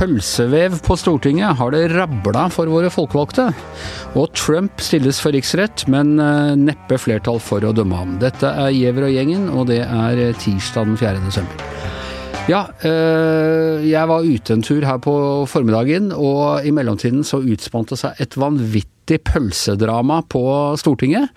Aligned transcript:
Pølsevev 0.00 0.78
på 0.80 0.94
Stortinget 0.96 1.58
har 1.58 1.72
det 1.74 1.90
rabla 1.92 2.46
for 2.52 2.68
våre 2.72 2.88
folkevalgte. 2.92 3.50
Og 4.16 4.32
Trump 4.32 4.80
stilles 4.80 5.20
for 5.20 5.36
riksrett, 5.36 5.84
men 5.92 6.14
eh, 6.20 6.52
neppe 6.56 6.96
flertall 7.00 7.40
for 7.44 7.64
å 7.64 7.72
dømme 7.76 7.98
ham. 7.98 8.14
Dette 8.22 8.48
er 8.48 8.72
Giæver 8.72 9.06
og 9.06 9.12
gjengen, 9.12 9.48
og 9.52 9.68
det 9.68 9.82
er 9.84 10.22
eh, 10.24 10.36
tirsdag 10.40 10.88
den 10.88 11.00
4. 11.00 11.20
desember. 11.26 11.66
Ja, 12.48 12.64
øh, 12.88 13.84
jeg 13.86 14.08
var 14.10 14.24
ute 14.24 14.56
en 14.56 14.64
tur 14.66 14.88
her 14.88 14.98
på 15.04 15.14
formiddagen, 15.46 16.10
og 16.16 16.64
i 16.66 16.72
mellomtiden 16.74 17.20
så 17.24 17.42
utspant 17.44 17.92
det 17.92 18.00
seg 18.00 18.24
et 18.24 18.40
vanvittig 18.40 18.89
pølsedrama 19.18 20.22
på 20.30 20.44
Stortinget. 20.78 21.28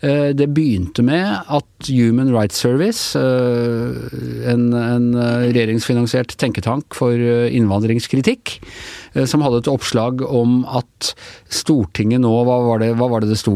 Eh, 0.00 0.30
det 0.36 0.46
begynte 0.54 1.02
med 1.02 1.26
at 1.48 1.66
Human 1.90 2.32
Rights 2.34 2.58
Service, 2.60 3.18
eh, 3.18 4.52
en, 4.52 4.68
en 4.74 5.08
regjeringsfinansiert 5.16 6.36
tenketank 6.40 6.96
for 6.96 7.14
innvandringskritikk, 7.16 8.58
som 9.24 9.40
hadde 9.40 9.62
et 9.62 9.68
oppslag 9.72 10.20
om 10.26 10.58
at 10.68 11.14
Stortinget 11.48 12.20
nå 12.20 12.28
Hva 12.44 12.56
var 12.66 12.82
det 12.82 12.90
hva 12.98 13.06
var 13.08 13.22
det, 13.24 13.30
det 13.30 13.38
sto 13.40 13.54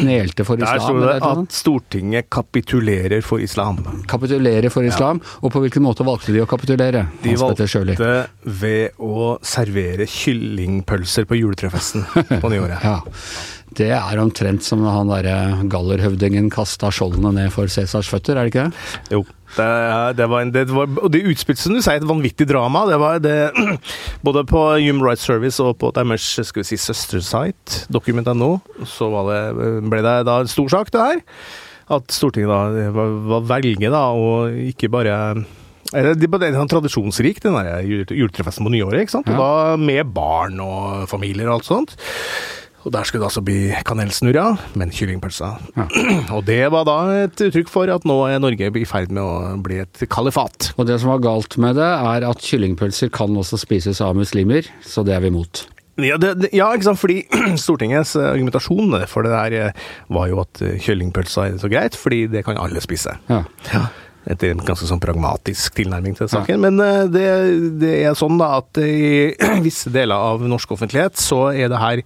Knelte 0.00 0.46
for 0.48 0.56
islam? 0.56 0.72
Der 0.72 0.80
sto 0.80 1.02
det 1.02 1.16
at 1.28 1.52
Stortinget 1.52 2.30
kapitulerer 2.32 3.20
for 3.26 3.42
islam. 3.44 3.82
Kapitulerer 4.08 4.72
for 4.72 4.86
islam, 4.88 5.20
ja. 5.20 5.34
og 5.44 5.52
på 5.52 5.60
hvilken 5.66 5.84
måte 5.84 6.06
valgte 6.08 6.32
de 6.32 6.40
å 6.40 6.48
kapitulere? 6.48 7.04
De 7.20 7.36
valgte 7.36 7.68
ved 8.46 8.96
å 9.02 9.36
servere 9.44 10.08
kyllingpølser 10.08 11.28
på 11.28 11.38
juletrefesten 11.40 12.06
på 12.40 12.52
nyåret. 12.52 12.80
ja. 12.88 13.00
Det 13.74 13.88
er 13.90 14.20
omtrent 14.22 14.62
som 14.62 14.84
han 14.86 15.10
derre 15.10 15.66
gallerhøvdingen 15.70 16.46
kasta 16.54 16.92
skjoldene 16.94 17.32
ned 17.34 17.50
for 17.54 17.70
Cæsars 17.70 18.08
føtter, 18.12 18.38
er 18.38 18.46
det 18.46 18.52
ikke 18.54 18.68
det? 18.68 19.16
Jo. 19.16 19.24
Det, 19.56 19.66
det, 20.18 20.26
var 20.28 20.42
en, 20.42 20.50
det 20.52 20.64
var, 20.74 20.90
og 21.00 21.10
det 21.14 21.22
utspilte 21.30 21.62
som 21.62 21.74
du 21.74 21.80
sier, 21.80 22.00
et 22.00 22.06
vanvittig 22.06 22.48
drama. 22.50 22.84
Det 22.90 22.98
var 23.00 23.20
det, 23.22 23.36
både 24.26 24.44
på 24.46 24.62
Human 24.78 25.04
Rights 25.06 25.26
Service 25.26 25.62
og 25.62 25.78
på 25.80 25.92
deres 25.96 26.26
skal 26.46 26.62
vi 26.62 26.70
si, 26.70 26.78
søstersite, 26.80 27.86
document.no, 27.92 28.56
så 28.86 29.10
det, 29.30 29.42
ble 29.86 30.02
det 30.04 30.16
da 30.28 30.40
en 30.42 30.50
stor 30.50 30.72
sak, 30.78 30.94
det 30.94 31.04
her. 31.04 31.22
At 31.96 32.10
Stortinget 32.10 32.50
da 32.50 32.90
var, 32.94 33.14
var 33.30 33.46
velger 33.54 33.94
da, 33.94 34.08
og 34.18 34.58
ikke 34.72 34.90
bare 34.90 35.16
det 35.94 36.26
er 36.26 36.56
sånn 36.56 36.70
tradisjonsrik, 36.70 37.38
den 37.44 37.54
der 37.54 37.84
juletrefesten 37.86 38.66
på 38.66 38.72
nyåret. 38.74 39.04
ikke 39.04 39.14
sant? 39.20 39.28
Ja. 39.30 39.36
Og 39.36 39.42
da 39.42 39.76
Med 39.78 40.10
barn 40.10 40.58
og 40.60 41.06
familier 41.10 41.46
og 41.46 41.60
alt 41.60 41.68
sånt. 41.68 41.94
Og 42.86 42.92
der 42.94 43.06
skulle 43.06 43.24
det 43.24 43.30
altså 43.32 43.42
bli 43.42 43.60
kanelsnurra, 43.86 44.46
men 44.78 44.92
kyllingpølser. 44.94 45.58
Ja. 45.74 45.86
Og 46.36 46.44
det 46.46 46.60
var 46.70 46.86
da 46.86 46.98
et 47.24 47.40
uttrykk 47.48 47.70
for 47.72 47.90
at 47.90 48.06
nå 48.06 48.20
er 48.30 48.38
Norge 48.42 48.70
i 48.70 48.86
ferd 48.86 49.10
med 49.10 49.24
å 49.24 49.56
bli 49.62 49.80
et 49.82 50.04
kalifat. 50.12 50.70
Og 50.78 50.86
det 50.86 51.00
som 51.02 51.10
var 51.10 51.24
galt 51.24 51.58
med 51.58 51.80
det, 51.80 51.86
er 51.86 52.28
at 52.28 52.46
kyllingpølser 52.46 53.10
kan 53.14 53.34
også 53.34 53.58
spises 53.58 54.02
av 54.04 54.14
muslimer, 54.18 54.70
så 54.86 55.02
det 55.06 55.16
er 55.16 55.24
vi 55.24 55.34
imot. 55.34 55.66
Ja, 55.98 56.18
det, 56.20 56.34
det, 56.42 56.52
ja, 56.54 56.68
ikke 56.76 56.90
sant, 56.92 57.00
fordi 57.00 57.22
Stortingets 57.66 58.14
argumentasjon 58.20 58.94
for 59.10 59.26
det 59.26 59.34
der 59.34 59.58
eh, 59.58 59.84
var 60.12 60.30
jo 60.30 60.42
at 60.44 60.54
kyllingpølsa 60.60 60.86
kyllingpølser 60.86 61.56
er 61.56 61.62
så 61.62 61.72
greit, 61.72 61.98
fordi 61.98 62.26
det 62.30 62.46
kan 62.46 62.60
alle 62.60 62.84
spise. 62.84 63.18
Ja. 63.32 63.42
ja 63.72 63.88
etter 64.26 64.50
en 64.52 64.62
ganske 64.66 64.88
sånn 64.88 65.02
pragmatisk 65.02 65.76
tilnærming 65.78 66.16
til 66.18 66.30
saken. 66.30 66.56
Ja. 66.56 66.62
Men 66.66 66.82
eh, 66.82 67.04
det, 67.12 67.26
det, 67.82 67.92
er 68.08 68.16
sånn 68.18 68.40
da 68.40 68.56
at 68.60 68.80
i 68.82 69.30
visse 69.66 69.92
deler 69.94 70.18
av 70.32 70.42
norsk 70.46 70.74
offentlighet 70.76 71.20
så 71.20 71.46
er 71.52 71.70
det 71.72 71.82
her 71.82 72.02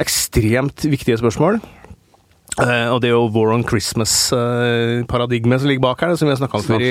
ekstremt 0.00 0.88
viktige 0.88 1.20
spørsmål. 1.20 1.60
Uh, 2.60 2.90
og 2.92 2.98
det 3.00 3.08
er 3.08 3.14
jo 3.14 3.28
War 3.32 3.54
on 3.54 3.62
Christmas-paradigmet 3.64 5.56
uh, 5.56 5.62
som 5.62 5.70
ligger 5.70 5.84
bak 5.84 6.02
her, 6.02 6.16
som 6.18 6.28
vi 6.28 6.34
har 6.34 6.40
snakka 6.40 6.58
om 6.58 6.66
før. 6.66 6.82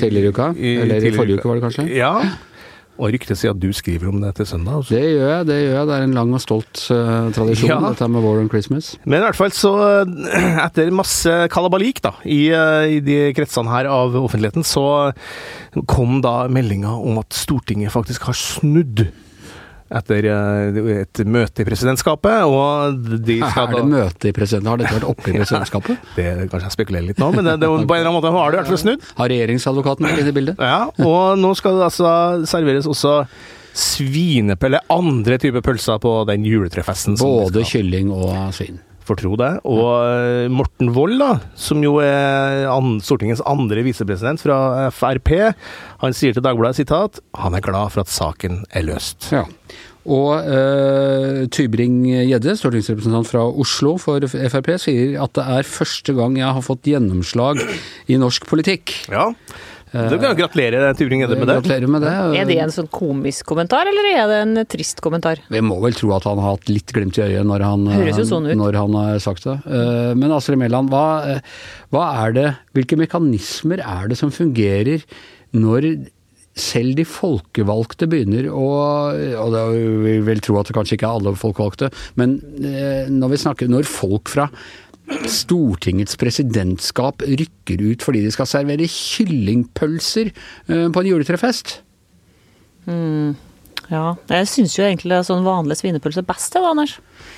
Tidligere 0.00 0.26
i 0.26 0.32
uka? 0.34 0.48
Eller 0.58 1.06
i 1.06 1.12
forrige 1.14 1.38
uke, 1.38 1.48
var 1.48 1.60
det 1.60 1.64
kanskje? 1.68 1.86
Ja. 1.94 2.12
Og 2.96 3.12
ryktet 3.12 3.36
sier 3.36 3.52
at 3.52 3.60
du 3.60 3.68
skriver 3.76 4.08
om 4.08 4.22
det 4.22 4.32
til 4.38 4.48
søndag. 4.48 4.80
Også. 4.80 4.94
Det 4.96 5.02
gjør 5.04 5.28
jeg. 5.32 5.46
Det 5.50 5.58
gjør 5.60 5.74
jeg. 5.76 5.88
Det 5.90 5.96
er 5.96 6.06
en 6.06 6.16
lang 6.16 6.32
og 6.36 6.42
stolt 6.42 6.82
uh, 6.94 7.28
tradisjon, 7.36 7.70
ja. 7.74 7.80
dette 7.84 8.08
med 8.12 8.24
War 8.24 8.40
on 8.40 8.48
Christmas. 8.52 8.94
Men 9.04 9.20
i 9.20 9.26
hvert 9.26 9.38
fall 9.38 9.52
så, 9.56 9.74
etter 10.66 10.94
masse 10.94 11.36
kalabalik 11.52 12.00
da, 12.04 12.14
i, 12.24 12.40
uh, 12.56 12.88
i 12.88 13.02
de 13.04 13.20
kretsene 13.36 13.72
her 13.72 13.90
av 13.92 14.16
offentligheten, 14.22 14.64
så 14.66 15.12
kom 15.90 16.22
da 16.24 16.46
meldinga 16.52 16.94
om 16.96 17.20
at 17.20 17.36
Stortinget 17.36 17.92
faktisk 17.92 18.30
har 18.30 18.38
snudd 18.38 19.06
etter 19.86 20.28
eh, 20.30 20.78
et 21.02 21.20
møte 21.28 21.62
i 21.62 21.66
presidentskapet. 21.68 22.46
Og 22.46 22.96
de 23.26 23.38
skal 23.42 23.70
er 23.70 23.76
det 23.76 23.84
møte 23.90 24.30
i 24.30 24.34
presidentskapet? 24.36 24.70
Har 24.70 24.82
dette 24.82 24.96
vært 24.98 25.10
oppe 25.12 25.30
i 25.30 25.36
presidentskapet? 25.40 26.08
det 26.16 26.48
kanskje 26.50 26.70
jeg 26.70 26.76
spekulerer 26.78 27.10
litt 27.10 27.20
nå, 27.22 27.30
men 27.34 27.46
det, 27.46 27.58
det, 27.62 27.68
på 27.68 27.76
en 27.76 27.84
eller 27.86 28.10
annen 28.10 28.18
måte 28.18 28.32
har 28.34 28.50
det 28.50 28.58
i 28.58 28.62
hvert 28.62 28.72
fall 28.72 28.82
snudd. 28.82 29.06
Har 29.20 29.32
regjeringsadvokaten 29.32 30.08
vært 30.08 30.24
inne 30.24 30.34
i 30.34 30.38
bildet? 30.40 30.62
Ja, 30.62 30.80
og 31.06 31.38
nå 31.40 31.52
skal 31.58 31.78
det 31.78 31.86
altså 31.90 32.10
serveres 32.48 32.88
også 32.90 33.20
svinepelle, 33.76 34.80
andre 34.92 35.36
typer 35.40 35.64
pølser 35.64 36.00
på 36.00 36.18
den 36.30 36.46
juletrefesten. 36.48 37.18
Både 37.20 37.64
kylling 37.68 38.12
og 38.14 38.32
svin 38.56 38.80
får 39.06 39.20
tro 39.22 39.34
det. 39.40 39.52
Og 39.68 39.88
eh, 40.02 40.52
Morten 40.52 40.92
Wold, 40.96 41.18
da, 41.22 41.32
som 41.58 41.82
jo 41.84 41.98
er 42.04 42.66
Stortingets 43.04 43.44
andre 43.46 43.84
visepresident 43.86 44.42
fra 44.42 44.88
Frp, 44.94 45.32
han 46.02 46.16
sier 46.16 46.36
til 46.36 46.44
Dagbladet 46.44 46.82
sitat 46.82 47.20
han 47.36 47.56
er 47.56 47.64
glad 47.64 47.94
for 47.94 48.04
at 48.04 48.12
saken 48.12 48.64
er 48.76 48.86
løst. 48.88 49.30
Ja. 49.34 49.46
Og 50.06 50.38
uh, 50.46 51.44
Tybring-Gjedde, 51.50 52.54
stortingsrepresentant 52.60 53.26
fra 53.26 53.42
Oslo 53.46 53.96
for 53.98 54.22
Frp, 54.30 54.68
sier 54.78 55.16
at 55.22 55.34
det 55.34 55.46
er 55.56 55.66
første 55.66 56.14
gang 56.14 56.36
jeg 56.38 56.46
har 56.46 56.62
fått 56.62 56.86
gjennomslag 56.86 57.58
i 58.06 58.18
norsk 58.20 58.46
politikk. 58.46 58.94
Ja. 59.10 59.32
Du 60.10 60.16
kan 60.22 60.36
gratulerer 60.38 60.94
Tybring-Gjedde 60.98 61.38
med 61.40 61.48
det. 61.48 61.58
Gratulerer 61.60 61.92
med 61.92 62.04
det. 62.04 62.14
Er 62.40 62.48
det 62.48 62.58
en 62.64 62.74
sånn 62.74 62.90
komisk 62.92 63.46
kommentar, 63.48 63.88
eller 63.90 64.08
er 64.12 64.24
det 64.30 64.40
en 64.44 64.64
trist 64.68 65.00
kommentar? 65.04 65.40
Vi 65.52 65.62
må 65.64 65.78
vel 65.84 65.96
tro 65.96 66.12
at 66.16 66.26
han 66.28 66.40
har 66.42 66.56
hatt 66.56 66.70
litt 66.72 66.92
glimt 66.96 67.18
i 67.20 67.24
øyet 67.26 67.46
når 67.48 67.64
han, 67.66 67.86
sånn 68.28 68.50
når 68.58 68.80
han 68.80 68.98
har 69.00 69.22
sagt 69.24 69.46
det. 69.48 69.56
Eh, 69.66 70.12
men 70.18 70.34
Astrid 70.34 70.60
Mæland, 70.60 70.92
hva, 70.92 71.06
eh, 71.36 71.56
hva 71.94 72.10
er 72.26 72.36
det, 72.36 72.50
hvilke 72.76 73.00
mekanismer 73.00 73.82
er 73.84 74.12
det 74.12 74.20
som 74.20 74.34
fungerer 74.34 75.06
når 75.56 75.88
selv 76.56 76.96
de 76.96 77.04
folkevalgte 77.04 78.08
begynner 78.08 78.48
å 78.48 78.66
Og 79.12 79.50
da 79.52 79.66
vil 79.68 79.98
vi 80.06 80.14
vel 80.24 80.40
tro 80.40 80.56
at 80.56 80.70
det 80.70 80.76
kanskje 80.76 80.96
ikke 80.96 81.08
er 81.08 81.18
alle 81.18 81.36
folkevalgte, 81.36 81.90
men 82.16 82.38
eh, 82.64 83.10
når 83.12 83.34
vi 83.34 83.40
snakker 83.44 83.68
Når 83.68 83.88
folk 83.90 84.32
fra 84.32 84.48
Stortingets 85.30 86.18
presidentskap 86.18 87.22
rykker 87.22 87.82
ut 87.92 88.04
fordi 88.04 88.24
de 88.24 88.32
skal 88.34 88.48
servere 88.50 88.88
kyllingpølser 88.90 90.32
eh, 90.32 90.86
på 90.90 91.02
en 91.02 91.10
juletrefest. 91.10 91.80
Mm. 92.86 93.36
Ja, 93.90 94.16
jeg 94.32 94.48
syns 94.50 94.74
jo 94.74 94.84
egentlig 94.86 95.12
det 95.12 95.20
er 95.20 95.26
sånn 95.28 95.44
vanlig 95.46 95.76
svinepølse 95.78 96.24
best, 96.26 96.50
det 96.54 96.62
da, 96.64 96.72
Anders. 96.74 96.96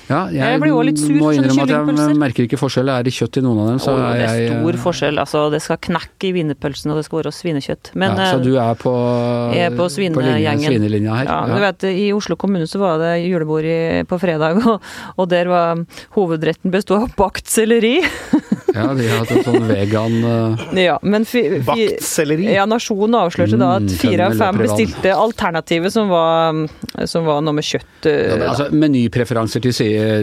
Ja, 0.09 0.23
jeg, 0.33 0.41
jeg 0.41 0.61
blir 0.63 0.71
jo 0.71 0.79
litt 0.87 0.97
sur 0.97 1.11
må 1.13 1.29
innrømme 1.37 1.65
at 1.67 1.99
jeg 2.09 2.17
merker 2.17 2.47
ikke 2.47 2.57
forskjell. 2.57 2.89
Er 2.89 3.05
det 3.05 3.13
kjøtt 3.13 3.37
i 3.37 3.43
noen 3.45 3.61
av 3.61 3.67
dem, 3.69 3.81
så 3.83 3.93
oh, 3.93 4.01
er 4.07 4.17
jeg 4.23 4.29
Det 4.39 4.47
er 4.47 4.63
stor 4.63 4.79
forskjell. 4.85 5.21
Altså, 5.21 5.43
det 5.53 5.61
skal 5.61 5.79
knekke 5.85 6.29
i 6.29 6.31
wienerpølsen, 6.39 6.89
og 6.89 6.97
det 6.97 7.05
skal 7.05 7.21
være 7.21 7.33
svinekjøtt. 7.37 7.91
Men, 7.93 8.17
ja, 8.17 8.31
så 8.33 8.41
du 8.41 8.51
er 8.57 8.79
på, 8.81 8.93
er 9.53 9.75
på, 9.77 9.89
svinegjengen. 9.93 10.65
på 10.65 10.73
svinelinja 10.73 11.19
her? 11.19 11.29
Ja, 11.29 11.39
ja, 11.45 11.59
du 11.59 11.65
vet, 11.67 11.87
I 11.93 12.07
Oslo 12.17 12.39
kommune 12.41 12.65
så 12.69 12.81
var 12.81 12.97
det 13.03 13.13
julebord 13.27 13.69
i, 13.69 13.79
på 14.09 14.21
fredag, 14.21 14.63
og, 14.73 14.89
og 15.15 15.29
der 15.29 15.53
var 15.53 15.85
hovedretten 16.17 16.73
bestod 16.73 17.05
av 17.05 17.13
bakt 17.19 17.51
selleri. 17.53 17.99
Ja, 18.73 18.93
de 18.93 19.07
har 19.09 19.23
hatt 19.23 19.31
en 19.33 19.45
sånn 19.45 19.65
vegan 19.69 20.15
uh... 20.23 20.61
Ja, 20.77 20.97
men 21.01 21.25
Bakt 21.65 22.03
selleri? 22.05 22.47
Ja, 22.53 22.67
Nasjonen 22.69 23.17
avslørte 23.17 23.57
mm, 23.57 23.63
da 23.63 23.69
at 23.79 23.87
mm, 23.87 23.95
fire 24.01 24.27
av 24.29 24.35
fem 24.39 24.59
bestilte 24.61 25.13
alternativet 25.15 25.93
som 25.93 26.11
var, 26.11 26.38
som 27.09 27.27
var 27.27 27.41
noe 27.45 27.57
med 27.57 27.65
kjøtt. 27.65 28.05
Uh, 28.05 28.11
ja, 28.11 28.37
altså, 28.51 28.69
Menypreferanser 28.75 29.63
til, 29.63 29.75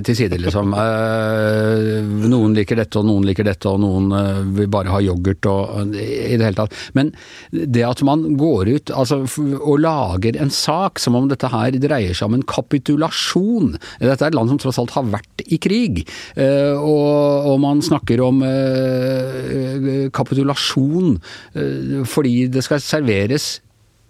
til, 0.06 0.19
side, 0.19 0.41
liksom. 0.43 0.75
Uh, 0.77 2.03
noen 2.27 2.57
liker 2.57 2.80
dette, 2.80 3.01
og 3.01 3.09
noen 3.09 3.27
liker 3.28 3.47
dette, 3.48 3.71
og 3.71 3.83
noen 3.83 4.13
vil 4.57 4.71
bare 4.72 4.92
ha 4.95 5.03
yoghurt 5.04 5.48
og 5.51 5.95
i 5.97 6.36
det 6.36 6.45
hele 6.45 6.57
tatt. 6.59 6.77
Men 6.97 7.13
det 7.53 7.84
at 7.86 8.03
man 8.07 8.24
går 8.39 8.72
ut 8.77 8.92
altså, 8.95 9.22
og 9.57 9.80
lager 9.83 10.39
en 10.41 10.53
sak 10.53 11.01
som 11.03 11.16
om 11.18 11.28
dette 11.30 11.51
her 11.53 11.77
dreier 11.80 12.16
seg 12.16 12.30
om 12.30 12.36
en 12.39 12.47
kapitulasjon 12.47 13.74
Dette 14.01 14.16
er 14.21 14.30
et 14.30 14.36
land 14.36 14.51
som 14.51 14.60
tross 14.60 14.78
alt 14.80 14.95
har 14.97 15.07
vært 15.10 15.45
i 15.53 15.59
krig, 15.62 16.03
og, 16.36 17.47
og 17.51 17.59
man 17.62 17.83
snakker 17.84 18.21
om 18.24 18.42
eh, 18.47 20.09
kapitulasjon 20.15 21.16
eh, 21.54 22.03
fordi 22.09 22.47
det 22.53 22.65
skal 22.66 22.83
serveres 22.83 23.57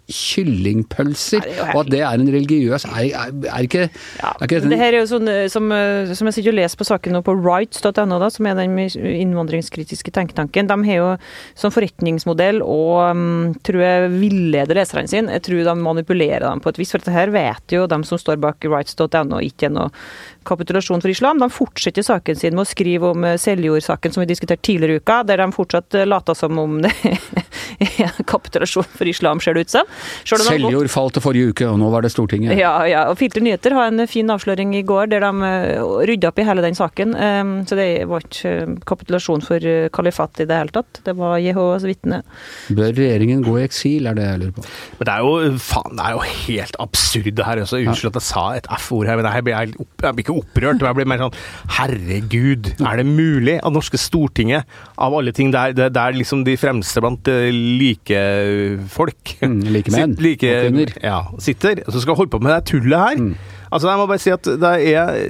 kyllingpølser, 0.07 1.43
Nei, 1.43 1.55
er 1.59 1.73
og 1.73 1.81
at 1.81 1.89
det 1.91 1.99
er 1.99 2.15
en 2.15 2.29
religiøs 2.31 2.85
Er, 2.87 3.09
er, 3.11 3.33
er 3.51 3.65
ikke, 3.67 3.87
Ja, 4.21 4.31
er 4.31 4.45
ikke 4.45 4.61
det 4.67 4.79
her 4.79 4.95
er 4.95 5.01
jo 5.01 5.09
sånn 5.09 5.27
eh, 5.31 5.47
som, 5.51 5.67
eh, 5.75 6.13
som 6.15 6.29
jeg 6.29 6.37
sitter 6.37 6.53
og 6.53 6.57
leser 6.61 6.79
på 6.79 6.87
saken 6.87 7.17
nå 7.17 7.21
på 7.27 7.35
rights.no, 7.35 8.19
som 8.31 8.47
er 8.47 8.57
den 8.59 8.77
innvandringskritiske 8.79 10.13
tenketanken. 10.15 10.69
De 10.69 10.77
har 10.87 10.99
jo 11.01 11.09
som 11.59 11.73
forretningsmodell 11.73 12.61
og 12.63 13.11
um, 13.11 13.53
tror 13.67 13.83
jeg 13.83 14.11
villeder 14.15 14.79
leserne 14.79 15.11
sine. 15.11 15.35
Jeg 15.37 15.45
tror 15.47 15.65
de 15.67 15.75
manipulerer 15.81 16.47
dem 16.47 16.63
på 16.63 16.71
et 16.71 16.81
vis, 16.81 16.93
for 16.93 17.03
dette 17.03 17.15
her 17.15 17.33
vet 17.35 17.75
jo 17.75 17.85
de 17.89 17.99
som 18.07 18.21
står 18.21 18.39
bak 18.43 18.67
rights.no 18.67 19.41
ikke 19.43 19.69
er 19.69 19.75
noe 19.75 19.91
kapitulasjon 20.47 21.03
for 21.03 21.11
islam. 21.11 21.41
De 21.41 21.49
fortsetter 21.53 22.05
saken 22.05 22.37
sin 22.39 22.55
med 22.55 22.63
å 22.63 22.69
skrive 22.69 23.11
om 23.13 23.25
eh, 23.27 23.37
Seljord-saken 23.41 24.15
som 24.15 24.23
vi 24.23 24.29
diskuterte 24.31 24.63
tidligere 24.67 24.97
i 24.97 25.01
uka, 25.03 25.19
der 25.27 25.41
de 25.43 25.47
fortsatt 25.55 25.97
eh, 25.99 26.07
later 26.07 26.37
som 26.37 26.57
om 26.61 26.79
det 26.85 26.93
er 28.01 28.21
kapitulasjon 28.27 28.87
for 28.97 29.09
islam, 29.09 29.41
ser 29.43 29.57
det 29.57 29.67
ut 29.67 29.75
som. 29.75 29.91
Seljord 30.27 30.89
falt 30.93 31.19
forrige 31.23 31.53
uke, 31.53 31.67
og 31.69 31.79
nå 31.81 31.91
var 31.93 32.05
det 32.05 32.13
Stortinget. 32.13 32.57
ja, 32.57 32.73
ja, 32.89 33.05
og 33.11 33.17
Filter 33.19 33.43
Nyheter 33.43 33.75
har 33.77 33.91
en 33.91 34.07
fin 34.09 34.29
avsløring 34.33 34.73
i 34.77 34.83
går 34.87 35.11
der 35.13 35.25
de 35.25 35.51
eh, 35.51 35.83
rydda 36.09 36.31
opp 36.31 36.41
i 36.41 36.47
hele 36.47 36.65
den 36.65 36.77
saken. 36.77 37.15
Um, 37.17 37.53
Så 37.67 37.75
det 37.77 37.87
var 38.09 38.23
ikke 38.25 38.77
kapitulasjon 38.87 39.43
for 39.45 39.63
kalifat 39.93 40.43
i 40.43 40.47
det 40.49 40.57
hele 40.57 40.73
tatt. 40.73 41.01
Det 41.05 41.13
var 41.17 41.37
Jehovas 41.41 41.85
vitne. 41.87 42.21
Bør 42.73 42.93
regjeringen 42.95 43.43
gå 43.45 43.57
i 43.59 43.65
eksil, 43.67 44.07
er 44.09 44.17
det 44.17 44.25
jeg 44.27 44.41
lurer 44.43 44.55
på. 44.57 44.65
Men 44.99 45.09
det 45.09 45.13
er 45.15 45.25
jo 45.25 45.61
faen, 45.61 45.97
det 45.97 46.05
er 46.07 46.15
jo 46.15 46.23
helt 46.47 46.79
absurd 46.83 47.31
det 47.37 47.45
her. 47.47 47.61
også. 47.63 47.81
Unnskyld 47.83 48.11
at 48.13 48.19
jeg 48.21 48.27
sa 48.29 48.45
et 48.57 48.69
F-ord 48.79 49.09
her, 49.09 49.19
men 49.19 49.29
jeg 49.29 49.45
blir, 49.47 49.55
jeg, 49.57 49.75
opp, 49.83 50.05
jeg 50.05 50.17
blir 50.17 50.25
ikke 50.25 50.36
opprørt. 50.37 50.81
og 50.81 50.87
Jeg 50.89 50.97
blir 50.99 51.09
mer 51.09 51.23
sånn 51.25 51.37
Herregud, 51.77 52.71
er 52.79 53.01
det 53.01 53.05
mulig 53.07 53.57
at 53.61 53.73
norske 53.73 53.99
Stortinget, 53.99 54.67
av 54.97 55.13
alle 55.17 55.33
ting 55.35 55.51
det, 55.53 55.75
det 55.77 56.01
er 56.01 56.17
liksom 56.17 56.43
de 56.47 56.55
fremste 56.59 57.03
blant 57.03 57.27
eh, 57.31 57.49
like 57.51 58.21
folk 58.93 59.35
Mm, 59.41 59.59
like 59.73 59.91
menn 59.93 60.15
like. 60.23 60.49
Ja, 61.03 61.19
sitter 61.43 61.81
så 61.87 62.01
skal 62.01 62.17
holde 62.17 62.31
på 62.33 62.39
med 62.43 62.53
det 62.53 62.61
tullet 62.71 62.97
her. 62.97 63.19
Mm. 63.21 63.35
Altså, 63.71 63.89
jeg 63.89 63.99
må 63.99 64.07
bare 64.09 64.21
si 64.23 64.31
at 64.33 64.47
det 64.61 64.71
er, 64.93 65.21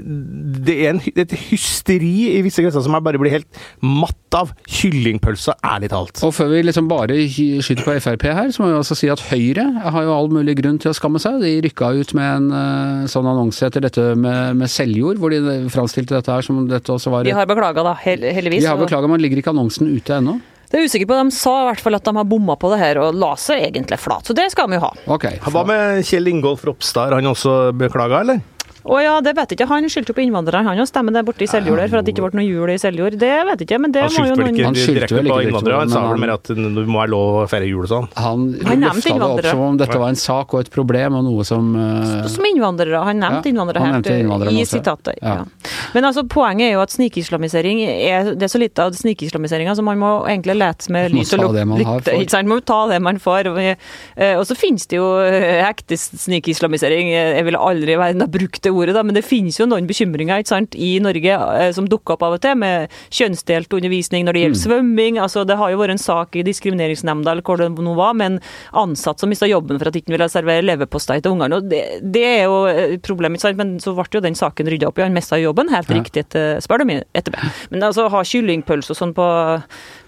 det 0.67 0.75
er 0.85 0.93
en, 0.93 1.01
et 1.15 1.35
hysteri 1.47 2.13
i 2.35 2.41
visse 2.45 2.63
kretser 2.63 2.83
som 2.85 2.95
jeg 2.97 3.05
bare 3.05 3.21
blir 3.21 3.33
helt 3.33 3.61
matt 3.81 4.37
av. 4.37 4.51
Kyllingpølser, 4.69 5.57
ærlig 5.65 5.89
talt. 5.93 6.21
Og 6.25 6.33
før 6.35 6.51
vi 6.51 6.63
liksom 6.65 6.89
bare 6.91 7.17
skyter 7.31 7.85
på 7.85 7.95
Frp 8.03 8.27
her, 8.27 8.51
så 8.53 8.63
må 8.63 8.71
vi 8.71 8.77
også 8.79 8.97
si 8.99 9.09
at 9.11 9.23
Høyre 9.29 9.65
har 9.87 10.05
jo 10.05 10.13
all 10.15 10.29
mulig 10.33 10.57
grunn 10.59 10.79
til 10.81 10.91
å 10.91 10.97
skamme 10.97 11.21
seg. 11.23 11.39
De 11.43 11.55
rykka 11.65 11.93
ut 11.97 12.13
med 12.17 12.27
en 12.27 12.51
eh, 12.59 13.07
sånn 13.11 13.29
annonse 13.29 13.67
etter 13.67 13.87
dette 13.87 14.09
med, 14.19 14.59
med 14.59 14.71
Seljord, 14.71 15.21
hvor 15.21 15.33
de 15.33 15.57
framstilte 15.73 16.17
dette 16.17 16.33
her 16.33 16.45
som 16.45 16.61
om 16.61 16.67
dette 16.69 16.93
også 16.93 17.13
var 17.13 17.27
De 17.27 17.35
har 17.35 17.49
beklaga, 17.49 17.85
da, 17.87 17.95
heldigvis. 18.03 18.63
De 18.63 18.69
har 18.69 18.79
beklaga, 18.79 19.09
men 19.11 19.23
ligger 19.23 19.41
ikke 19.41 19.55
annonsen 19.55 19.89
ute 19.89 20.19
ennå? 20.21 20.37
Det 20.67 20.75
er 20.75 20.83
jeg 20.83 20.91
usikker 20.91 21.07
på. 21.07 21.17
De 21.23 21.31
sa 21.31 21.53
i 21.61 21.67
hvert 21.69 21.83
fall 21.83 21.95
at 21.95 22.07
de 22.07 22.13
har 22.17 22.27
bomma 22.27 22.57
på 22.59 22.71
det 22.73 22.81
her, 22.81 22.99
og 22.99 23.15
la 23.15 23.31
seg 23.39 23.63
egentlig 23.69 23.99
flat. 24.03 24.27
Så 24.27 24.35
det 24.35 24.49
skal 24.51 24.67
de 24.67 24.79
jo 24.79 24.83
ha. 24.83 24.91
Ok. 25.15 25.29
Hva 25.47 25.63
med 25.67 26.03
Kjell 26.07 26.27
Ingolf 26.33 26.65
Ropstad? 26.67 27.07
Har 27.07 27.21
han 27.21 27.31
også 27.31 27.71
beklaga, 27.77 28.19
eller? 28.25 28.43
Å 28.87 28.97
ja, 29.03 29.15
det 29.23 29.33
vet 29.35 29.51
jeg 29.51 29.59
ikke. 29.59 29.67
Han 29.69 29.87
skyldte 29.91 30.13
jo 30.13 30.17
på 30.17 30.23
innvandrere, 30.23 30.63
han 30.63 30.79
òg. 30.79 30.87
Stemmer 30.87 31.15
det 31.15 31.23
borte 31.27 31.43
i 31.43 31.49
Seljord 31.51 31.81
der, 31.81 31.89
for 31.91 31.99
at 31.99 32.07
det 32.07 32.13
ikke 32.13 32.23
ble 32.23 32.39
noe 32.39 32.45
jul 32.47 32.71
i 32.71 32.77
Seljord. 32.79 33.17
Det 33.19 33.31
vet 33.49 33.63
jeg 33.63 33.67
ikke, 33.67 33.79
men 33.83 33.95
det 33.95 34.05
Han 34.05 34.15
må 34.15 34.25
jo 34.29 34.37
noen 34.39 34.59
Han 34.63 34.77
skyldte 34.77 34.99
direkte 35.01 35.17
vel 35.17 35.27
ikke 35.27 35.37
direkte 35.37 35.51
innvandrere, 35.51 35.79
han 35.81 35.91
sa 35.91 36.03
vel 36.07 36.21
mer 36.23 36.33
at 36.37 36.51
det 36.51 36.85
må 36.87 37.01
være 37.01 37.11
lov 37.11 37.39
å 37.41 37.45
feire 37.51 37.67
jul 37.67 37.83
og 37.83 37.91
sånn. 37.91 38.07
Han, 38.15 38.45
Han 38.69 38.83
nevnte 38.85 39.03
det 39.03 39.11
opp 39.11 39.17
innvandrere. 39.17 39.55
som 39.55 39.63
om 39.67 39.79
dette 39.81 39.99
var 40.03 40.13
en 40.13 40.21
sak 40.21 40.55
og 40.55 40.63
et 40.63 40.71
problem, 40.73 41.17
og 41.19 41.25
noe 41.27 41.47
som 41.47 41.73
uh... 41.75 42.27
Som 42.31 42.47
innvandrere. 42.47 43.01
Han 43.09 43.19
nevnte 43.23 43.49
Ja, 43.49 43.53
innvandrere 43.53 43.83
helt 43.83 43.97
nevnte 43.97 44.15
innvandrere 44.23 44.55
i 44.55 44.65
sitatet. 44.69 45.19
Ja. 45.21 45.35
Ja. 45.41 45.73
Men 45.95 46.07
altså, 46.07 46.23
poenget 46.31 46.69
er 46.69 46.73
jo 46.77 46.83
at 46.85 46.93
snikislamisering 46.95 47.83
er 47.87 48.31
Det 48.37 48.47
er 48.47 48.51
så 48.51 48.61
lite 48.61 48.87
av 48.87 48.95
snikislamiseringa, 48.97 49.75
så 49.75 49.85
man 49.85 49.99
må 49.99 50.13
egentlig 50.29 50.57
lete 50.57 50.91
med 50.93 51.11
lys 51.15 51.33
og 51.35 51.43
lukte. 51.47 51.65
man 51.67 52.51
må 52.53 52.59
ta 52.63 52.79
det 52.91 53.01
man 53.03 53.19
får. 53.19 53.51
Og, 53.51 53.59
eh, 53.59 54.43
så 54.47 54.55
finnes 54.57 54.87
det 54.87 54.99
jo 54.99 55.07
eh, 55.23 55.63
ekte 55.67 55.97
snikislamisering. 55.99 57.11
Jeg 57.11 57.45
ville 57.47 57.59
aldri 57.59 57.95
i 57.95 57.99
verden 57.99 58.23
ha 58.23 58.29
brukt 58.31 58.63
det 58.63 58.73
ordet, 58.77 58.93
da, 58.95 59.03
men 59.03 59.15
det 59.17 59.25
finnes 59.25 59.57
jo 59.59 59.65
noen 59.69 59.87
bekymringer 59.89 60.45
sant, 60.47 60.75
i 60.77 60.97
Norge 61.03 61.33
eh, 61.61 61.71
som 61.75 61.87
dukker 61.89 62.15
opp 62.15 62.23
av 62.27 62.37
og 62.37 62.41
til, 62.43 62.55
med 62.61 62.89
kjønnsdelt 63.11 63.73
undervisning 63.77 64.25
når 64.27 64.33
det 64.37 64.41
gjelder 64.45 64.57
Mm. 64.57 64.65
svømming. 64.67 65.17
altså 65.21 65.45
Det 65.45 65.57
har 65.57 65.71
jo 65.73 65.77
vært 65.81 65.91
en 65.95 65.97
sak 66.01 66.35
i 66.35 66.43
diskrimineringsnemnda 66.47 67.31
eller 67.31 67.41
hvor 67.43 67.57
det 67.57 67.69
nå 67.75 67.95
var, 67.95 68.13
med 68.13 68.31
en 68.31 68.39
ansatt 68.73 69.19
som 69.19 69.29
mista 69.29 69.45
jobben 69.49 69.77
for 69.79 69.87
at 69.89 69.95
ikke 69.99 70.13
ville 70.15 70.29
servere 70.29 70.63
leverpostei 70.65 71.21
til 71.21 71.31
ungene. 71.35 71.61
det, 71.67 71.81
det 72.01 72.23
er 72.23 72.43
jo 72.45 72.97
problemet, 73.03 73.37
ikke 73.37 73.47
sant? 73.49 73.57
men 73.57 73.77
så 73.79 73.93
ble 73.95 74.05
jo 74.13 74.21
den 74.21 74.35
saken 74.35 74.67
rydda 74.71 74.87
opp 74.87 74.99
i. 74.99 75.03
Han 75.03 75.13
mista 75.13 75.37
jobben, 75.37 75.69
helt 75.69 75.89
Ja. 75.89 75.95
riktig, 75.99 76.25
etter, 76.25 76.59
spør 76.61 76.79
du 76.79 76.85
meg 76.85 77.03
etterpå. 77.13 77.51
Men 77.71 77.81
altså, 77.83 78.09
ha 78.09 78.21
kyllingpølse 78.23 78.91
og 78.91 78.97
sånn 78.97 79.13
på 79.17 79.27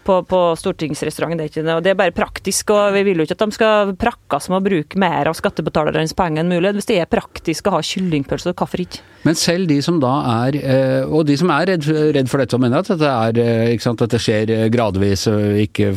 på, 0.10 0.18
på 0.30 0.40
stortingsrestauranten. 0.60 1.44
Det 1.46 1.62
er 1.62 1.76
og 1.76 1.86
det 1.86 1.94
er 1.94 2.00
bare 2.00 2.16
praktisk, 2.16 2.74
og 2.74 2.96
vi 2.96 3.06
vil 3.08 3.22
jo 3.22 3.28
ikke 3.28 3.38
at 3.38 3.46
de 3.46 3.58
skal 3.58 3.94
prakkes 4.00 4.50
med 4.50 4.60
å 4.60 4.66
bruke 4.66 5.02
mer 5.02 5.30
av 5.30 5.38
skattebetalernes 5.38 6.16
penger 6.18 6.44
enn 6.44 6.52
mulig. 6.52 6.74
Hvis 6.80 6.90
det 6.90 7.00
er 7.04 7.12
praktisk 7.12 7.70
å 7.70 7.78
ha 7.78 7.84
kyllingpølse, 7.86 8.56
hvorfor 8.58 8.84
ikke? 8.86 9.04
Men 9.28 9.36
selv 9.36 9.68
de 9.68 9.82
som 9.84 9.98
da 10.00 10.14
er, 10.46 10.56
eh, 10.56 11.04
og 11.04 11.26
de 11.28 11.36
som 11.38 11.52
er 11.52 11.68
redd, 11.74 11.88
redd 12.16 12.30
for 12.32 12.42
dette 12.42 12.56
og 12.56 12.64
mener 12.64 12.80
at 12.80 12.90
dette, 12.90 13.10
er, 13.10 13.40
eh, 13.44 13.74
ikke 13.76 13.86
sant, 13.86 14.00
dette 14.00 14.22
skjer 14.22 14.54
eh, 14.56 14.68
gradvis, 14.72 15.28
ikke 15.66 15.92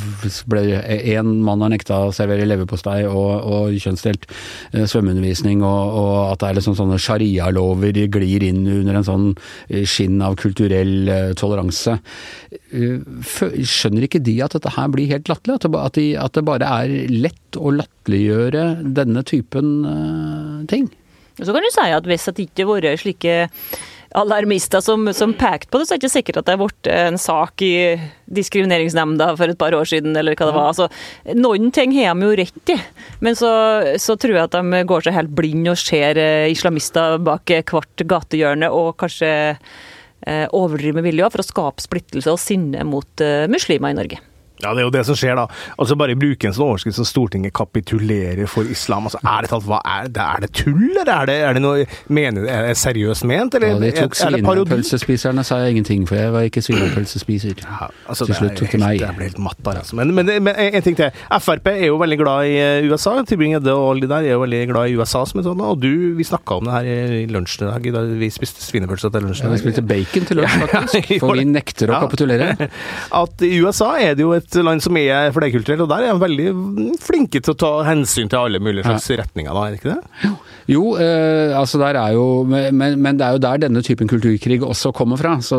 ble 0.51 0.65
én 1.15 1.31
mann 1.47 1.63
har 1.63 1.71
nekta 1.71 2.01
å 2.09 2.15
servere 2.15 2.49
leverpostei 2.49 3.05
og, 3.07 3.31
og 3.47 3.79
kjønnsdelt 3.79 4.27
svømmeundervisning, 4.75 5.63
og, 5.63 5.99
og 6.03 6.17
at 6.33 6.43
det 6.43 6.51
er 6.51 6.59
liksom 6.59 6.77
sånne 6.79 6.99
sharialover 7.01 8.03
glir 8.13 8.43
inn 8.49 8.65
under 8.67 8.99
en 8.99 9.07
sånn 9.07 9.29
skinn 9.87 10.19
av 10.25 10.35
kulturell 10.41 11.13
toleranse. 11.39 12.01
Eh, 12.73 12.99
Skjønner 14.03 14.19
ikke 14.19 14.27
de 14.27 14.41
at 14.43 14.55
dette 14.57 14.75
her 14.75 14.89
blir 14.91 15.11
helt 15.13 15.29
latterlig? 15.31 15.61
At, 15.63 15.95
de, 15.95 16.07
at 16.19 16.35
det 16.35 16.43
bare 16.43 16.67
er 16.67 16.91
lett 17.13 17.57
å 17.57 17.71
latterliggjøre 17.71 18.65
denne 18.97 19.23
typen 19.23 19.85
uh, 19.87 20.67
ting? 20.67 20.89
Og 21.39 21.47
så 21.47 21.55
kan 21.55 21.63
du 21.63 21.71
si 21.71 21.85
at 21.95 22.07
hvis 22.09 22.27
det 22.27 22.49
ikke 22.49 22.67
hadde 22.67 22.91
vært 22.91 23.03
slike 23.05 23.37
alarmister 24.19 24.83
som, 24.85 25.07
som 25.15 25.33
pekte 25.39 25.71
på 25.71 25.79
det, 25.79 25.87
så 25.87 25.95
er 25.95 26.01
det 26.01 26.03
ikke 26.03 26.17
sikkert 26.17 26.41
at 26.41 26.49
det 26.49 26.57
har 26.57 26.61
blitt 26.61 26.91
en 26.91 27.17
sak 27.21 27.63
i 27.65 27.73
Diskrimineringsnemnda 28.33 29.31
for 29.39 29.53
et 29.53 29.61
par 29.61 29.77
år 29.77 29.89
siden, 29.89 30.17
eller 30.19 30.37
hva 30.37 30.51
det 30.51 30.57
var. 30.57 30.69
Altså, 30.73 30.89
noen 31.39 31.71
ting 31.73 31.95
har 31.97 32.19
de 32.19 32.27
jo 32.27 32.37
rett 32.43 32.75
i, 32.75 32.77
men 33.25 33.39
så, 33.39 33.53
så 34.03 34.19
tror 34.21 34.37
jeg 34.37 34.51
at 34.51 34.59
de 34.59 34.83
går 34.91 35.07
seg 35.07 35.17
helt 35.17 35.33
blind 35.37 35.71
og 35.73 35.81
ser 35.81 36.21
eh, 36.21 36.51
islamister 36.53 37.17
bak 37.25 37.55
hvert 37.71 38.05
gatehjørne, 38.13 38.69
og 38.69 38.99
kanskje 39.01 39.33
eh, 40.27 40.45
overdriver 40.51 41.01
med 41.01 41.09
vilje 41.11 41.31
for 41.35 41.45
å 41.45 41.47
skape 41.47 41.85
splittelse 41.85 42.33
og 42.33 42.41
sinne 42.43 42.85
mot 42.89 43.25
eh, 43.25 43.49
muslimer 43.51 43.95
i 43.95 43.99
Norge. 43.99 44.21
Ja, 44.63 44.73
det 44.75 44.83
er 44.83 44.87
jo 44.87 44.93
det 44.95 45.05
som 45.09 45.19
skjer, 45.19 45.35
da. 45.39 45.47
Altså 45.77 45.97
Bare 45.99 46.15
bruke 46.19 46.49
en 46.49 46.55
sånn 46.55 46.69
overskrift 46.69 46.99
som 46.99 47.07
'Stortinget 47.07 47.53
kapitulerer 47.57 48.47
for 48.51 48.65
islam'. 48.65 49.09
Altså, 49.09 49.19
Er 49.23 49.43
det 49.43 49.51
talt, 49.51 49.67
hva 49.67 49.81
er 49.85 50.09
det? 50.09 50.23
Er 50.23 50.41
det 50.45 50.51
tull, 50.53 50.91
eller 51.01 51.13
er 51.13 51.27
det, 51.27 51.37
er 51.43 51.53
det 51.53 51.63
noe 51.63 51.87
mener, 52.09 52.47
er 52.47 52.69
det 52.69 52.77
seriøst 52.79 53.25
ment, 53.27 53.55
eller 53.55 53.75
Ja, 53.75 53.79
de 53.79 53.91
tok 53.97 54.15
er 54.15 54.31
svinepølsespiserne, 54.31 55.45
sa 55.45 55.57
jeg 55.63 55.77
ingenting, 55.77 56.07
for 56.09 56.17
jeg 56.17 56.33
var 56.33 56.47
ikke 56.47 56.63
svinepølsespiser. 56.63 57.63
Ja, 57.63 57.89
altså, 58.09 58.27
Til 58.27 58.35
slutt 58.35 58.57
tok 58.61 58.73
det 58.73 58.81
meg. 58.81 59.01
Jeg 59.01 59.17
ble 59.17 59.29
helt 59.31 59.39
matt 59.43 59.59
der, 59.65 59.83
altså. 59.83 59.97
Men, 59.97 60.15
men, 60.15 60.31
men 60.43 60.55
en 60.57 60.83
ting 60.83 60.97
til. 60.97 61.11
Frp 61.43 61.67
er 61.73 61.87
jo 61.87 61.99
veldig 61.99 62.19
glad 62.19 62.47
i 62.47 62.57
eh, 62.63 62.91
USA. 62.91 63.17
Tybring-Gjedde 63.27 63.75
og 63.75 63.91
alle 63.91 64.07
de 64.07 64.11
der 64.13 64.29
er 64.29 64.37
jo 64.37 64.43
veldig 64.45 64.63
glad 64.71 64.91
i 64.91 64.97
USA 64.99 65.25
som 65.27 65.43
en 65.43 65.49
sånn. 65.49 65.63
Og 65.67 65.81
du, 65.83 66.15
vi 66.19 66.27
snakka 66.27 66.61
om 66.61 66.69
det 66.69 66.77
her 66.77 66.91
i 67.23 67.27
lunsjen 67.31 67.67
i 67.67 67.71
dag, 67.71 67.91
da 67.97 68.05
vi 68.23 68.31
spiste 68.31 68.63
svinepølse 68.65 69.11
til 69.11 69.27
lunsjen. 69.27 69.49
Ja, 69.49 69.55
vi 69.57 69.63
spiste 69.63 69.85
bacon 69.87 70.29
til 70.29 70.43
lunsj, 70.43 70.67
faktisk, 70.77 71.13
for 71.23 71.39
vi 71.39 71.47
nekter 71.51 71.93
å 71.93 72.03
kapitulere. 72.07 72.69
At 73.23 73.43
i 73.47 73.53
USA 73.63 73.95
er 74.03 74.17
det 74.19 74.27
jo 74.27 74.33
et 74.37 74.52
land 74.61 74.85
som 74.85 74.97
er 75.01 75.33
flerkulturelt, 75.33 75.85
og 75.87 75.89
der 75.91 76.09
er 76.09 76.13
de 76.13 76.23
veldig 76.23 76.49
flinke 77.01 77.41
til 77.41 77.55
å 77.55 77.61
ta 77.63 77.71
hensyn 77.89 78.29
til 78.29 78.43
alle 78.43 78.61
mulige 78.63 78.85
slags 78.85 79.09
retninger, 79.23 79.55
da, 79.57 79.65
er 79.65 79.73
det 79.73 79.81
ikke 79.81 79.95
det? 79.95 80.21
Jo, 80.27 80.35
eh, 80.71 81.53
altså 81.59 81.81
der 81.81 81.99
er 81.99 82.15
jo 82.15 82.45
men, 82.47 83.01
men 83.03 83.19
det 83.19 83.27
er 83.27 83.37
jo 83.37 83.43
der 83.43 83.63
denne 83.65 83.83
typen 83.83 84.11
kulturkrig 84.11 84.61
også 84.63 84.93
kommer 84.95 85.19
fra. 85.21 85.37
Så, 85.43 85.59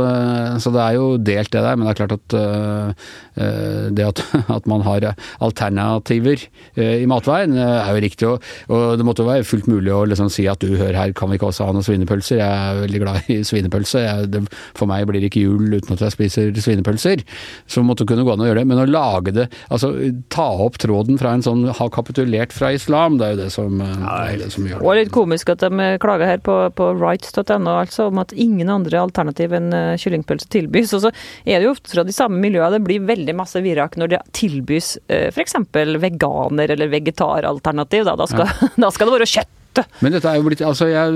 så 0.64 0.72
det 0.74 0.82
er 0.84 0.98
jo 0.98 1.18
delt 1.18 1.52
det 1.54 1.64
der. 1.64 1.76
Men 1.76 1.88
det 1.88 1.94
er 1.94 2.00
klart 2.02 2.16
at 2.18 2.38
eh, 2.40 3.08
eh, 3.44 3.90
det 3.96 4.08
at, 4.08 4.24
at 4.58 4.70
man 4.70 4.86
har 4.88 5.10
alternativer 5.44 6.46
eh, 6.76 7.04
i 7.04 7.10
matveien 7.10 7.56
eh, 7.58 7.80
er 7.84 7.98
jo 7.98 8.04
riktig. 8.08 8.30
Og, 8.30 8.50
og 8.70 8.98
det 9.00 9.08
måtte 9.08 9.26
jo 9.26 9.32
være 9.32 9.48
fullt 9.48 9.70
mulig 9.72 9.94
å 9.94 10.04
liksom 10.10 10.32
si 10.34 10.48
at 10.50 10.64
du, 10.64 10.76
hør 10.80 10.96
her, 10.98 11.16
kan 11.18 11.32
vi 11.32 11.40
ikke 11.40 11.50
også 11.52 11.68
ha 11.68 11.76
noen 11.76 11.86
svinepølser? 11.86 12.40
Jeg 12.40 12.70
er 12.70 12.82
veldig 12.86 13.04
glad 13.04 13.32
i 13.34 13.40
svinepølse. 13.48 14.06
Jeg, 14.06 14.32
det, 14.34 14.46
for 14.78 14.90
meg 14.90 15.08
blir 15.10 15.24
det 15.24 15.32
ikke 15.32 15.46
jul 15.46 15.78
uten 15.78 15.96
at 15.98 16.06
jeg 16.08 16.16
spiser 16.16 16.54
svinepølser. 16.64 17.26
Så 17.68 17.84
måtte 17.86 18.06
det 18.06 18.14
kunne 18.14 18.26
gå 18.28 18.36
an 18.36 18.44
å 18.44 18.50
gjøre 18.50 18.64
det. 18.64 18.70
Men 18.72 18.84
å 18.84 18.90
lage 18.90 19.36
det, 19.36 19.50
altså 19.74 19.94
ta 20.34 20.48
opp 20.66 20.80
tråden 20.82 21.20
fra 21.22 21.34
en 21.36 21.46
sånn 21.46 21.66
ha 21.74 21.90
kapitulert 21.94 22.54
fra 22.56 22.74
islam, 22.76 23.20
det 23.20 23.28
er 23.28 23.36
jo 23.36 23.42
det 23.44 23.50
som, 23.54 23.82
eh, 23.82 23.94
det 24.04 24.38
jo 24.38 24.42
det 24.44 24.52
som 24.56 24.68
gjør 24.68 24.80
det. 24.80 24.88
Og 24.94 25.00
litt 25.00 25.14
komisk 25.14 25.50
at 25.50 25.64
de 25.64 25.86
klager 25.98 26.30
her 26.30 26.42
på, 26.46 26.54
på 26.78 26.92
rights.no 26.94 27.72
altså, 27.80 28.12
om 28.12 28.20
at 28.22 28.34
ingen 28.38 28.70
andre 28.70 29.00
alternativ 29.02 29.56
enn 29.58 29.74
eh, 29.74 29.96
kyllingpølse 29.98 30.52
tilbys. 30.54 30.94
Og 30.94 31.08
så 31.08 31.12
er 31.48 31.58
det 31.58 31.66
jo 31.66 31.74
ofte 31.74 31.96
fra 31.96 32.04
de 32.06 32.14
samme 32.14 32.38
miljøene 32.44 32.78
det 32.78 32.86
blir 32.86 33.08
veldig 33.10 33.34
masse 33.40 33.58
virak 33.66 33.98
når 33.98 34.12
det 34.14 34.22
tilbys 34.38 34.94
uh, 35.10 35.32
f.eks. 35.34 35.58
veganer- 35.74 36.76
eller 36.76 36.94
vegetaralternativ. 36.94 38.06
Da. 38.06 38.16
Da, 38.22 38.30
skal, 38.30 38.54
da 38.86 38.94
skal 38.94 39.10
det 39.10 39.18
være 39.18 39.32
kjøtt 39.34 39.54
måte. 39.74 39.86
Men 40.04 40.14
dette 40.14 40.30
er 40.30 40.40
jo 40.40 40.46
blitt 40.48 40.62
Altså, 40.64 40.88
jeg, 40.92 41.12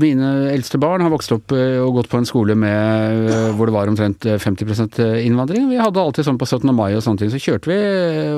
mine 0.00 0.30
eldste 0.52 0.78
barn 0.80 1.02
har 1.04 1.12
vokst 1.12 1.32
opp 1.34 1.52
eh, 1.56 1.78
og 1.82 1.98
gått 1.98 2.10
på 2.12 2.20
en 2.20 2.28
skole 2.28 2.54
med 2.58 3.28
eh, 3.28 3.50
hvor 3.56 3.68
det 3.68 3.74
var 3.74 3.90
omtrent 3.90 4.24
eh, 4.26 4.38
50% 4.40 5.00
innvandring. 5.26 5.68
Vi 5.70 5.80
hadde 5.80 6.00
alltid 6.00 6.26
sånn 6.26 6.40
på 6.40 6.48
17. 6.48 6.70
mai 6.74 6.94
og 6.94 7.02
sånne 7.04 7.24
ting, 7.24 7.32
så 7.32 7.40
kjørte 7.42 7.70
vi, 7.70 7.78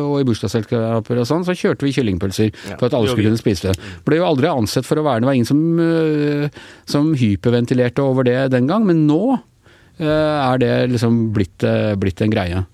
og 0.00 0.18
i 0.20 0.26
bursdagsselskaper 0.28 1.22
og 1.22 1.28
sånn, 1.28 1.46
så 1.46 1.56
kjørte 1.56 1.86
vi 1.86 1.94
kyllingpølser 1.94 2.50
Ja, 2.50 2.78
for 2.78 2.88
at 2.88 2.96
alle 2.96 3.12
skulle 3.12 3.30
kunne 3.30 3.40
spise 3.40 3.70
det. 3.70 3.94
Ble 4.06 4.20
jo 4.20 4.28
aldri 4.28 4.50
ansett 4.50 4.86
for 4.88 5.00
å 5.00 5.06
være 5.06 5.24
Det 5.24 5.30
var 5.30 5.38
ingen 5.38 5.50
som, 5.50 5.64
eh, 5.80 6.62
som 6.90 7.12
hyperventilerte 7.18 8.04
over 8.04 8.26
det 8.26 8.38
den 8.54 8.70
gang, 8.70 8.86
men 8.88 9.06
nå 9.08 9.22
eh, 9.34 10.06
er 10.08 10.62
det 10.62 10.72
liksom 10.94 11.28
blitt, 11.36 11.62
eh, 11.66 11.94
blitt 12.00 12.22
en 12.24 12.32
greie. 12.32 12.64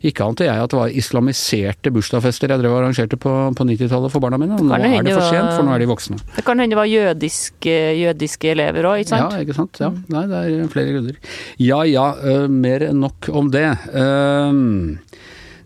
Ikke 0.00 0.24
ante 0.24 0.46
jeg 0.46 0.56
at 0.56 0.72
det 0.72 0.78
var 0.78 0.94
islamiserte 0.96 1.92
bursdagsfester 1.92 2.54
jeg 2.54 2.62
drev 2.62 2.72
og 2.72 2.78
arrangerte 2.80 3.18
på, 3.20 3.32
på 3.56 3.66
90-tallet 3.68 4.12
for 4.14 4.24
barna 4.24 4.38
mine. 4.40 4.56
og 4.56 4.64
Nå 4.64 4.78
er 4.78 5.04
det 5.04 5.12
for 5.12 5.26
sent, 5.28 5.52
for 5.52 5.66
nå 5.66 5.74
er 5.74 5.82
de 5.82 5.90
voksne. 5.90 6.16
Det 6.36 6.44
kan 6.46 6.62
hende 6.62 6.72
det 6.72 6.80
var 6.80 6.88
jødiske, 6.88 7.74
jødiske 8.00 8.54
elever 8.54 8.88
òg, 8.88 9.02
ikke 9.02 9.12
sant? 9.12 9.36
Ja, 9.36 9.44
ikke 9.44 9.58
sant. 9.58 9.82
Ja, 9.82 9.90
nei, 10.14 10.24
det 10.30 10.40
er 10.40 10.72
flere 10.72 10.96
grunner. 10.96 11.20
Ja 11.60 11.82
ja, 11.88 12.06
uh, 12.16 12.46
mer 12.48 12.86
enn 12.88 13.04
nok 13.04 13.28
om 13.36 13.52
det. 13.52 13.66
Ehm, 13.92 14.96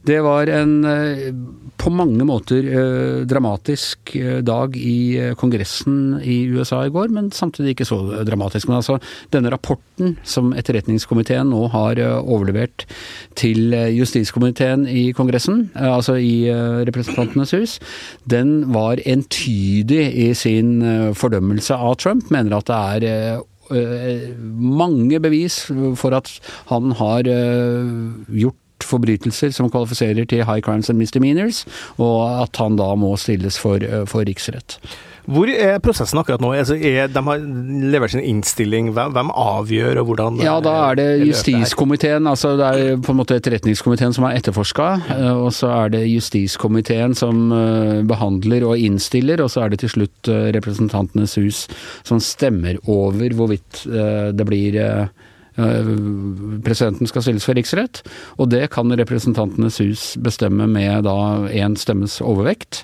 det 0.04 0.20
var 0.24 0.50
en 0.52 0.84
øh, 0.84 1.32
på 1.80 1.90
mange 1.90 2.24
måter 2.28 2.64
øh, 2.64 3.24
dramatisk 3.28 4.12
øh, 4.16 4.42
dag 4.44 4.76
i 4.76 5.32
Kongressen 5.36 6.20
i 6.20 6.44
USA 6.52 6.82
i 6.84 6.92
går, 6.92 7.08
men 7.08 7.30
samtidig 7.32 7.72
ikke 7.72 7.86
så 7.88 7.96
dramatisk. 8.28 8.68
Men 8.68 8.76
altså, 8.76 8.98
denne 9.32 9.52
rapporten 9.52 10.18
som 10.22 10.52
Etterretningskomiteen 10.52 11.48
nå 11.50 11.66
har 11.72 12.00
overlevert 12.20 12.84
til 13.36 13.72
justiskomiteen 13.96 14.86
i 14.88 15.10
Kongressen, 15.16 15.70
altså 15.74 16.18
i 16.20 16.50
Representantenes 16.88 17.54
hus, 17.56 17.78
den 18.30 18.74
var 18.74 19.00
entydig 19.06 20.04
i 20.12 20.28
sin 20.34 20.82
fordømmelse 21.16 21.74
av 21.74 21.96
Trump. 22.00 22.30
Mener 22.30 22.60
at 22.60 22.68
det 23.02 23.12
er 23.12 23.40
mange 24.44 25.20
bevis 25.20 25.64
for 25.96 26.16
at 26.16 26.28
han 26.68 26.92
har 27.00 27.30
gjort 28.28 28.60
forbrytelser 28.84 29.54
som 29.54 29.70
kvalifiserer 29.72 30.28
til 30.30 30.44
high 30.44 30.60
crimes 30.64 30.90
and 30.90 31.00
misdemeanors, 31.00 31.64
og 31.98 32.44
at 32.44 32.62
han 32.62 32.78
da 32.80 32.92
må 32.98 33.14
stilles 33.20 33.58
for, 33.60 33.82
øh, 33.82 34.06
for 34.10 34.26
riksrett. 34.26 34.78
Hvor 35.24 35.48
er 35.48 35.78
prosessen 35.80 36.18
akkurat 36.20 36.42
nå? 36.44 36.50
Altså, 36.52 36.76
er, 36.76 37.08
de 37.08 37.20
har 37.24 37.44
levert 37.94 38.12
sin 38.12 38.20
innstilling. 38.20 38.90
Hvem, 38.92 39.14
hvem 39.16 39.30
avgjør, 39.32 40.02
og 40.02 40.10
hvordan 40.10 40.42
Ja, 40.44 40.58
da 40.60 40.74
er 40.90 40.98
det 41.00 41.06
justiskomiteen, 41.30 42.28
altså 42.28 42.52
det 42.60 42.66
er 42.68 43.00
på 43.00 43.14
en 43.14 43.20
måte 43.22 43.38
etterretningskomiteen 43.40 44.12
som 44.12 44.26
har 44.28 44.36
etterforska, 44.36 44.90
og 45.32 45.48
så 45.56 45.72
er 45.78 45.94
det 45.96 46.04
justiskomiteen 46.10 47.16
som 47.16 47.48
øh, 47.56 48.04
behandler 48.04 48.68
og 48.68 48.76
innstiller, 48.78 49.40
og 49.40 49.48
så 49.54 49.64
er 49.64 49.72
det 49.72 49.80
til 49.80 49.94
slutt 49.96 50.28
Representantenes 50.28 51.38
hus 51.40 51.64
som 52.04 52.20
stemmer 52.20 52.76
over 52.84 53.32
hvorvidt 53.32 53.84
det 54.36 54.44
blir 54.44 54.76
Presidenten 55.54 57.06
skal 57.06 57.22
stilles 57.22 57.46
for 57.46 57.54
riksrett, 57.54 58.02
og 58.42 58.50
det 58.50 58.66
kan 58.74 58.90
Representantenes 58.90 59.78
hus 59.82 60.06
bestemme 60.22 60.66
med 60.70 61.06
da 61.06 61.16
én 61.46 61.76
stemmes 61.78 62.18
overvekt. 62.24 62.82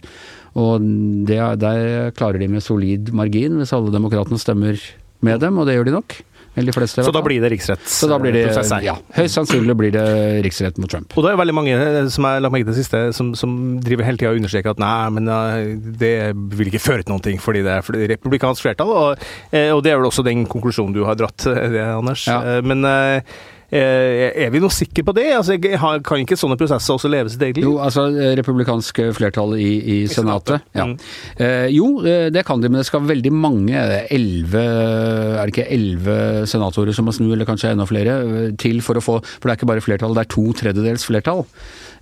Og 0.58 0.82
det, 1.26 1.40
der 1.62 2.10
klarer 2.16 2.38
de 2.42 2.50
med 2.50 2.62
solid 2.62 3.12
margin, 3.14 3.58
hvis 3.58 3.74
alle 3.74 3.92
demokratene 3.94 4.38
stemmer 4.38 4.78
med 5.20 5.42
dem, 5.42 5.58
og 5.58 5.66
det 5.66 5.76
gjør 5.78 5.90
de 5.90 5.98
nok. 5.98 6.16
Eller 6.60 6.70
de 6.74 6.76
fleste. 6.76 7.04
Så 7.06 7.12
da 7.14 7.22
blir 7.24 7.40
det 7.42 7.50
riksrettsprosess? 7.54 8.20
Blir 8.20 8.36
det, 8.36 8.80
ja, 8.84 8.96
høyst 9.16 9.38
sannsynlig 9.38 9.76
blir 9.80 9.94
det 9.94 10.06
riksrett 10.44 10.78
mot 10.82 10.90
Trump. 10.92 11.14
Og 11.16 11.24
det 11.24 11.32
er 11.32 11.40
veldig 11.40 11.56
mange 11.56 11.76
eh, 11.76 12.00
som 12.12 12.26
jeg 12.28 12.38
har 12.38 12.44
lagt 12.44 12.54
merke 12.54 12.68
til 12.68 12.74
det 12.74 12.82
siste, 12.82 13.02
som, 13.16 13.32
som 13.38 13.54
driver 13.82 14.06
hele 14.06 14.20
tida 14.20 14.32
og 14.34 14.40
understreker 14.42 14.74
at 14.74 14.82
nei, 14.82 14.96
men 15.16 15.30
eh, 15.32 15.74
det 16.00 16.14
vil 16.58 16.70
ikke 16.72 16.82
føre 16.84 17.06
til 17.06 17.14
noen 17.16 17.24
ting 17.24 17.40
fordi 17.40 17.64
det 17.66 17.78
er 17.78 17.86
fordi 17.86 18.10
republikansk 18.14 18.66
flertall. 18.66 18.92
Og, 18.92 19.30
eh, 19.54 19.70
og 19.74 19.82
det 19.86 19.94
er 19.94 20.02
vel 20.02 20.10
også 20.10 20.26
den 20.26 20.44
konklusjonen 20.50 20.94
du 20.96 21.04
har 21.08 21.18
dratt, 21.18 21.46
eh, 21.52 21.70
det, 21.72 21.86
Anders. 21.94 22.26
Ja. 22.28 22.42
Eh, 22.58 22.60
Men 22.66 22.84
eh, 22.84 23.16
eh, 23.16 23.22
er 23.70 24.50
vi 24.50 24.60
noe 24.62 24.74
sikre 24.74 25.04
på 25.06 25.14
det? 25.16 25.28
Altså, 25.36 25.56
kan 25.60 26.22
ikke 26.22 26.38
sånne 26.38 26.58
prosesser 26.58 26.96
også 26.96 27.10
leve 27.10 27.30
sitt 27.32 27.42
eget 27.46 27.60
liv? 27.60 27.68
Jo, 27.68 27.76
altså 27.82 28.08
eh, 28.10 28.32
republikansk 28.38 29.02
flertall 29.16 29.54
i, 29.60 29.70
i 29.78 29.98
Senatet. 30.10 30.64
Ja. 30.76 30.88
Mm. 30.88 30.96
Eh, 31.36 31.66
jo, 31.74 31.90
eh, 32.04 32.28
det 32.34 32.44
kan 32.48 32.62
de, 32.62 32.70
men 32.70 32.80
det 32.80 32.88
skal 32.88 33.06
veldig 33.06 33.32
mange, 33.34 33.76
eh, 33.76 34.08
elleve 34.14 34.62
Er 34.62 35.44
det 35.44 35.54
ikke 35.54 35.68
elleve 35.70 36.18
senatorer 36.50 36.96
som 36.96 37.06
må 37.08 37.14
snu, 37.14 37.30
eller 37.32 37.48
kanskje 37.48 37.74
enda 37.74 37.86
flere, 37.88 38.16
eh, 38.24 38.50
til 38.60 38.82
for 38.84 38.98
å 38.98 39.04
få 39.04 39.20
For 39.22 39.46
det 39.46 39.54
er 39.54 39.60
ikke 39.60 39.70
bare 39.72 39.84
flertall, 39.84 40.16
det 40.16 40.26
er 40.26 40.34
to 40.34 40.46
tredjedels 40.60 41.06
flertall. 41.06 41.46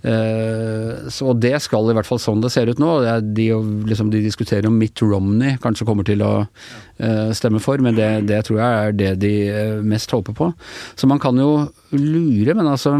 Eh, 0.01 1.09
så 1.11 1.33
det 1.35 1.57
skal 1.65 1.89
i 1.91 1.95
hvert 1.97 2.07
fall 2.07 2.21
sånn 2.23 2.43
det 2.43 2.51
ser 2.53 2.71
ut 2.71 2.79
nå. 2.81 2.91
De, 3.35 3.49
liksom, 3.89 4.11
de 4.13 4.23
diskuterer 4.23 4.69
om 4.69 4.77
Mitt 4.79 5.01
Romney 5.03 5.57
kanskje 5.63 5.87
kommer 5.87 6.07
til 6.07 6.23
å 6.23 6.33
eh, 6.43 7.31
stemme 7.35 7.61
for, 7.63 7.81
men 7.83 7.97
det, 7.97 8.09
det 8.29 8.43
tror 8.47 8.61
jeg 8.61 8.83
er 8.83 8.95
det 8.99 9.13
de 9.23 9.33
eh, 9.51 9.75
mest 9.83 10.11
håper 10.15 10.35
på. 10.37 10.51
Så 10.95 11.09
man 11.09 11.21
kan 11.21 11.39
jo 11.39 11.67
lure, 11.95 12.55
men 12.55 12.67
altså 12.67 12.97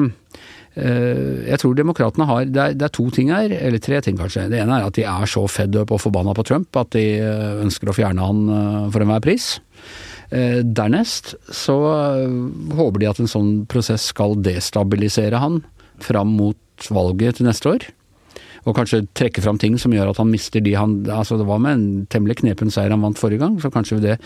jeg 0.79 1.57
tror 1.59 1.73
demokratene 1.75 2.23
har 2.29 2.45
det 2.47 2.59
er, 2.61 2.75
det 2.77 2.85
er 2.85 2.91
to 2.95 3.03
ting 3.11 3.31
her, 3.33 3.51
eller 3.51 3.81
tre 3.83 3.97
ting 4.05 4.15
kanskje. 4.15 4.45
Det 4.47 4.61
ene 4.61 4.77
er 4.77 4.85
at 4.85 4.95
de 4.95 5.03
er 5.03 5.25
så 5.27 5.41
fed 5.49 5.75
up 5.75 5.89
og 5.91 5.99
forbanna 5.99 6.31
på 6.37 6.45
Trump 6.47 6.77
at 6.79 6.93
de 6.93 7.03
ønsker 7.65 7.89
å 7.89 7.95
fjerne 7.97 8.23
han 8.23 8.45
for 8.93 9.03
enhver 9.03 9.25
pris. 9.25 9.49
Dernest 10.29 11.33
så 11.51 11.75
håper 12.77 13.01
de 13.01 13.09
at 13.09 13.19
en 13.19 13.31
sånn 13.33 13.51
prosess 13.67 14.07
skal 14.13 14.37
destabilisere 14.45 15.41
han 15.41 15.59
fram 16.05 16.35
mot 16.39 16.91
valget 16.93 17.39
til 17.39 17.49
neste 17.49 17.71
år. 17.71 17.89
Og 18.67 18.75
kanskje 18.77 19.05
trekke 19.17 19.43
fram 19.43 19.59
ting 19.61 19.77
som 19.79 19.93
gjør 19.95 20.11
at 20.11 20.19
han 20.19 20.31
mister 20.31 20.63
de 20.63 20.75
han 20.77 20.99
Altså 21.09 21.37
det 21.39 21.47
var 21.47 21.61
med 21.63 21.77
en 21.77 21.85
temmelig 22.11 22.39
knepen 22.41 22.71
seier 22.73 22.91
han 22.93 23.03
vant 23.03 23.19
forrige 23.19 23.41
gang, 23.43 23.55
så 23.61 23.71
kanskje 23.73 24.01
det 24.03 24.17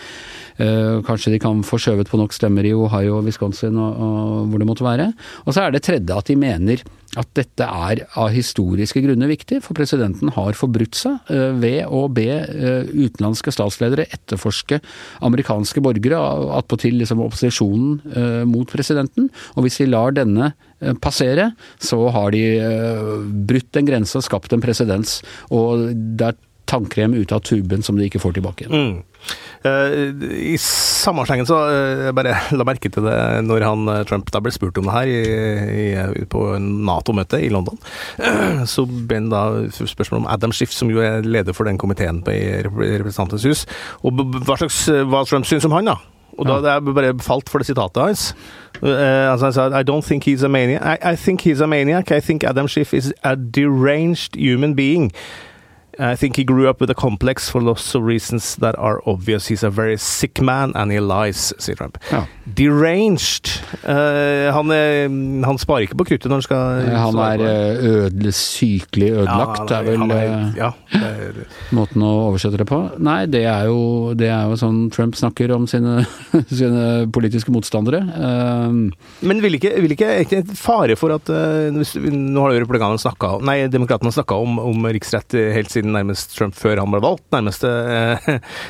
øh, 0.58 1.02
Kanskje 1.06 1.34
de 1.34 1.40
kan 1.42 1.62
få 1.66 1.78
skjøvet 1.82 2.10
på 2.10 2.20
nok 2.20 2.34
stemmer 2.34 2.66
i 2.66 2.74
Ohio 2.74 3.20
og 3.20 3.28
Wisconsin 3.28 3.78
og, 3.78 3.94
og 3.94 4.50
hvor 4.50 4.62
det 4.62 4.68
måtte 4.68 4.86
være. 4.86 5.12
Og 5.44 5.54
så 5.54 5.64
er 5.64 5.74
det 5.74 5.84
tredje 5.86 6.18
at 6.18 6.30
de 6.30 6.36
mener 6.38 6.84
at 7.14 7.28
dette 7.38 7.62
er 7.62 8.00
av 8.18 8.32
historiske 8.34 8.98
grunner 9.04 9.30
viktig, 9.30 9.60
for 9.62 9.76
presidenten 9.78 10.32
har 10.34 10.56
forbrutt 10.58 10.98
seg 10.98 11.30
eh, 11.30 11.52
ved 11.62 11.84
å 11.86 12.08
be 12.10 12.26
eh, 12.42 12.90
utenlandske 12.90 13.54
statsledere 13.54 14.08
etterforske 14.10 14.80
amerikanske 15.22 15.82
borgere, 15.84 16.18
attpåtil 16.58 16.98
liksom 17.02 17.22
opposisjonen 17.22 18.46
mot 18.50 18.70
presidenten. 18.70 19.28
Og 19.54 19.66
hvis 19.66 19.78
de 19.80 19.90
lar 19.92 20.14
denne 20.16 20.52
passere, 21.02 21.50
så 21.82 22.00
har 22.14 22.34
de 22.34 22.42
eh, 22.58 23.14
brutt 23.48 23.80
en 23.80 23.88
grense 23.88 24.18
og 24.18 24.26
skapt 24.26 24.52
en 24.54 24.64
presedens. 24.64 25.20
Og 25.54 25.88
det 25.92 26.32
er 26.32 26.42
tannkrem 26.68 27.14
ut 27.14 27.32
av 27.32 27.42
tuben 27.44 27.82
som 27.84 27.98
de 27.98 28.06
ikke 28.08 28.22
får 28.22 28.38
tilbake 28.38 28.64
igjen. 28.64 28.72
Mm. 28.74 29.02
Uh, 29.64 30.24
I 30.52 30.56
samme 30.60 31.24
slengen 31.24 31.48
så 31.48 31.56
uh, 31.64 32.10
bare 32.16 32.34
la 32.58 32.66
merke 32.68 32.90
til 32.92 33.06
det 33.06 33.16
når 33.46 33.64
han 33.64 33.88
eh, 33.88 34.02
Trump 34.08 34.28
da 34.32 34.42
ble 34.44 34.52
spurt 34.52 34.76
om 34.80 34.88
det 34.88 34.96
her 34.96 35.08
i, 35.08 35.20
i, 36.20 36.26
på 36.28 36.46
Nato-møtet 36.60 37.46
i 37.46 37.52
London. 37.52 37.80
Så 38.74 38.84
ble 38.84 39.22
han 39.22 39.30
da 39.32 39.44
spørsmål 39.72 40.24
om 40.24 40.30
Adam 40.32 40.52
Schiff, 40.52 40.74
som 40.74 40.92
jo 40.92 41.00
er 41.04 41.24
leder 41.24 41.56
for 41.56 41.68
den 41.68 41.80
komiteen 41.80 42.22
på 42.24 42.34
i 42.36 42.42
Rep- 42.66 42.82
Representantenes 43.00 43.48
hus, 43.48 43.64
og 44.04 44.20
hva 44.44 44.58
slags 44.60 44.84
hva 45.08 45.24
Trump 45.28 45.48
syns 45.48 45.68
om 45.68 45.76
han, 45.76 45.94
da. 45.94 46.13
Og 46.38 46.46
da 46.46 46.58
det 46.64 46.70
er 46.70 46.80
bare 46.94 47.14
falt 47.22 47.48
for 47.48 47.62
det 47.62 47.68
sitatet 47.70 48.02
hans. 48.02 48.34
Uh, 48.82 49.30
altså 49.30 49.46
han 49.46 49.52
sa 49.52 49.68
I 49.80 49.82
don't 49.82 50.02
think 50.02 50.26
he's 50.26 50.44
a 50.44 50.48
maniac. 50.48 50.82
I, 50.82 51.12
I 51.12 51.16
think 51.16 51.42
he's 51.46 51.62
a 51.62 51.66
maniac. 51.66 52.10
I 52.10 52.20
think 52.20 52.44
Adam 52.44 52.66
Schiff 52.66 52.94
is 52.94 53.12
a 53.22 53.36
deranged 53.36 54.36
human 54.36 54.74
being. 54.74 55.12
I 55.98 56.16
think 56.16 56.36
he 56.36 56.44
grew 56.44 56.68
up 56.68 56.80
with 56.80 56.90
a 56.90 56.94
complex 56.94 57.48
for 57.48 57.60
lots 57.60 57.94
of 57.94 58.02
reasons 58.02 58.56
that 58.56 58.76
are 58.78 59.00
obvious. 59.06 59.46
He's 59.46 59.62
a 59.62 59.70
very 59.70 59.96
sick 59.96 60.40
man 60.40 60.72
and 60.74 60.90
he 60.90 60.98
lies, 60.98 61.52
sier 61.58 61.76
Trump. 61.76 61.98
Ja. 62.10 62.26
Deranged. 62.44 63.50
Uh, 63.84 64.50
han, 64.54 64.70
er, 64.74 65.06
han 65.44 65.58
sparer 65.60 65.86
ikke 65.86 65.98
på 66.00 66.06
kruttet 66.10 66.30
når 66.30 66.40
han 66.40 66.46
skal 66.46 66.62
Eh, 66.64 66.96
Han 66.98 67.18
er 67.20 67.42
eh, 67.44 67.84
ødele, 67.84 68.32
sykelig 68.34 69.10
ødelagt, 69.14 69.70
Ja, 69.70 69.78
er 69.78 69.84
vel 69.86 70.04
er- 70.10 70.24
eh, 70.24 70.56
ja, 70.58 70.70
er- 70.98 71.38
måten 71.74 72.02
å 72.04 72.10
oversette 72.30 72.58
det 72.60 72.66
på. 72.68 72.78
Nei, 72.98 73.26
det 73.30 73.44
er 73.48 73.66
jo, 73.68 74.14
det 74.16 74.28
er 74.32 74.48
jo 74.48 74.56
sånn 74.60 74.90
Trump 74.94 75.14
snakker 75.16 75.52
om 75.54 75.66
sine, 75.70 76.06
sine 76.60 77.06
politiske 77.14 77.52
motstandere. 77.54 78.00
Uh, 78.14 78.90
Men 79.24 79.42
vil 79.44 79.58
ikke, 79.58 79.74
vil 79.84 79.94
ikke, 79.96 80.10
er 80.24 80.28
det 80.48 80.58
fare 80.58 80.96
for 81.00 81.14
at 81.14 81.28
uh, 81.32 81.68
Nå 81.74 82.42
har 82.44 82.54
jo 82.54 82.62
republikanerne 82.64 83.00
snakka 83.00 83.38
Nei, 83.44 83.66
demokratene 83.72 84.12
snakka 84.14 84.36
om, 84.40 84.58
om 84.62 84.86
riksrett 84.94 85.36
helt 85.54 85.72
siden 85.72 85.92
nærmest 85.94 86.34
Trump 86.36 86.56
før 86.58 86.80
han 86.82 86.92
ble 86.92 87.00
valgt, 87.04 87.24
nærmest. 87.34 87.64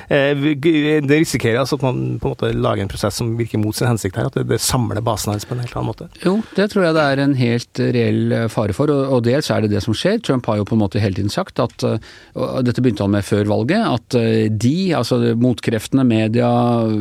det 0.08 1.18
risikerer 1.18 1.44
risikeres 1.44 1.72
at 1.72 1.82
man 1.82 2.18
på 2.20 2.28
en 2.28 2.34
måte 2.34 2.50
lager 2.54 2.82
en 2.84 2.88
prosess 2.90 3.14
som 3.20 3.36
virker 3.38 3.58
mot 3.58 3.63
sin 3.72 3.88
hensikt 3.88 4.18
her, 4.20 4.28
at 4.28 4.36
det, 4.36 4.46
det 4.50 4.60
samler 4.62 5.00
basen 5.04 5.32
hans 5.32 5.46
på 5.48 5.56
en 5.56 5.62
helt 5.64 5.74
annen 5.76 5.90
måte. 5.92 6.08
jo, 6.24 6.36
det 6.56 6.68
tror 6.72 6.88
jeg 6.88 6.96
det 6.96 7.04
er 7.08 7.22
en 7.24 7.36
helt 7.38 7.82
reell 7.96 8.34
eh, 8.34 8.48
fare 8.52 8.76
for, 8.76 8.92
og, 8.92 9.16
og 9.16 9.24
dels 9.26 9.50
er 9.52 9.64
det 9.64 9.72
det 9.74 9.82
som 9.84 9.96
skjer. 9.96 10.20
Trump 10.24 10.46
har 10.50 10.60
jo 10.60 10.66
på 10.68 10.76
en 10.76 10.82
måte 10.84 11.02
hele 11.02 11.18
tiden 11.18 11.32
sagt 11.32 11.60
at 11.62 11.84
eh, 11.86 11.98
og 12.34 12.64
Dette 12.66 12.82
begynte 12.82 13.04
han 13.04 13.12
med 13.14 13.26
før 13.26 13.46
valget, 13.50 13.84
at 13.84 14.16
eh, 14.18 14.46
de, 14.50 14.92
altså 14.96 15.20
motkreftene, 15.38 16.04
media, 16.08 16.48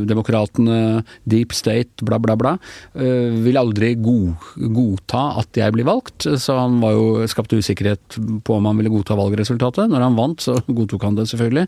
demokratene, 0.10 1.04
deep 1.30 1.56
state, 1.58 2.06
bla, 2.06 2.20
bla, 2.22 2.38
bla, 2.40 2.56
eh, 2.94 3.34
vil 3.44 3.60
aldri 3.60 3.94
god, 4.02 4.50
godta 4.76 5.24
at 5.42 5.60
jeg 5.60 5.76
blir 5.76 5.88
valgt. 5.88 6.28
Så 6.42 6.58
han 6.58 6.80
var 6.84 6.96
jo 6.96 7.28
skapte 7.30 7.60
usikkerhet 7.60 8.20
på 8.46 8.58
om 8.58 8.70
han 8.70 8.80
ville 8.80 8.94
godta 8.94 9.18
valgresultatet 9.18 9.90
når 9.92 10.06
han 10.06 10.18
vant, 10.18 10.44
så 10.44 10.58
godtok 10.68 11.08
han 11.08 11.18
det 11.18 11.28
selvfølgelig. 11.32 11.66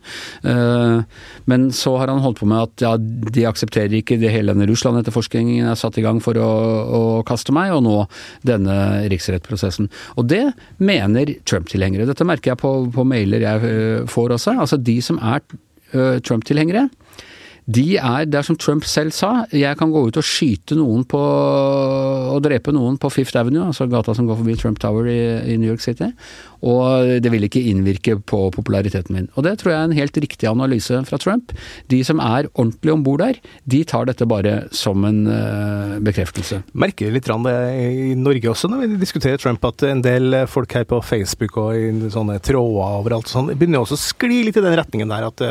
Men 1.49 1.67
så 1.75 1.95
har 1.99 2.11
han 2.11 2.21
holdt 2.23 2.41
på 2.41 2.49
med 2.49 2.67
at 2.67 2.83
ja, 2.85 2.93
de 2.99 3.45
aksepterer 3.49 3.97
ikke 3.99 4.19
det 4.21 4.31
hele 4.33 4.53
denne 4.53 4.67
Russland-etterforskningen 4.85 5.65
er 5.71 5.79
satt 5.79 5.97
i 5.97 6.03
gang 6.05 6.21
for 6.23 6.37
å, 6.37 6.49
å 6.85 7.01
kaste 7.27 7.53
meg, 7.55 7.73
og 7.73 7.83
nå 7.85 7.97
denne 8.45 8.77
riksrettprosessen. 9.11 9.89
Og 10.19 10.29
det 10.29 10.43
mener 10.77 11.33
Trump-tilhengere. 11.47 12.07
Dette 12.09 12.27
merker 12.27 12.53
jeg 12.53 12.61
på, 12.61 12.75
på 12.93 13.07
mailer 13.07 13.45
jeg 13.45 14.05
får 14.11 14.37
også. 14.37 14.57
Altså 14.61 14.77
de 14.81 14.99
som 15.03 15.21
er 15.21 15.41
Trump-tilhengere 16.25 16.89
de 17.65 17.95
er, 17.97 18.27
det 18.29 18.37
er 18.37 18.45
som 18.45 18.57
Trump 18.61 18.85
selv 18.85 19.13
sa, 19.17 19.31
jeg 19.49 19.77
kan 19.79 19.89
gå 19.89 20.03
ut 20.05 20.17
og 20.21 20.25
skyte 20.25 20.75
noen 20.77 21.01
på 21.09 21.17
og 21.17 22.43
drepe 22.45 22.69
noen 22.75 22.99
på 23.01 23.09
Fifth 23.09 23.39
Avenue, 23.39 23.65
altså 23.65 23.87
gata 23.89 24.13
som 24.13 24.27
går 24.29 24.37
forbi 24.37 24.57
Trump 24.61 24.77
Tower 24.81 25.09
i, 25.09 25.17
i 25.49 25.55
New 25.57 25.71
York 25.71 25.81
City, 25.81 26.11
og 26.65 27.21
det 27.21 27.31
vil 27.33 27.45
ikke 27.45 27.63
innvirke 27.69 28.17
på 28.25 28.47
populariteten 28.55 29.15
min. 29.15 29.27
Og 29.35 29.45
det 29.45 29.57
tror 29.61 29.71
jeg 29.71 29.79
er 29.79 29.89
en 29.89 29.99
helt 29.99 30.17
riktig 30.23 30.49
analyse 30.49 31.01
fra 31.07 31.19
Trump. 31.21 31.53
De 31.91 32.01
som 32.07 32.21
er 32.23 32.49
ordentlig 32.53 32.93
om 32.93 33.03
bord 33.05 33.21
der, 33.21 33.39
de 33.69 33.83
tar 33.87 34.07
dette 34.09 34.25
bare 34.29 34.55
som 34.75 35.05
en 35.07 35.21
uh, 35.29 35.97
bekreftelse. 36.05 36.63
Merker 36.73 37.13
litt 37.13 37.29
det 37.45 37.55
i 37.75 38.15
Norge 38.17 38.51
også, 38.51 38.69
når 38.71 38.85
vi 38.85 38.99
diskuterer 39.01 39.41
Trump, 39.41 39.63
at 39.65 39.85
en 39.87 40.01
del 40.05 40.41
folk 40.49 40.73
her 40.77 40.85
på 40.89 41.01
Facebook 41.05 41.57
og 41.61 41.77
i 41.77 42.11
sånne 42.13 42.39
tråder 42.43 42.99
overalt 42.99 43.29
sånn, 43.29 43.51
begynner 43.53 43.83
også 43.83 43.97
å 43.97 44.01
skli 44.01 44.43
litt 44.47 44.57
i 44.59 44.63
den 44.63 44.77
retningen 44.77 45.11
der, 45.11 45.27
at, 45.29 45.43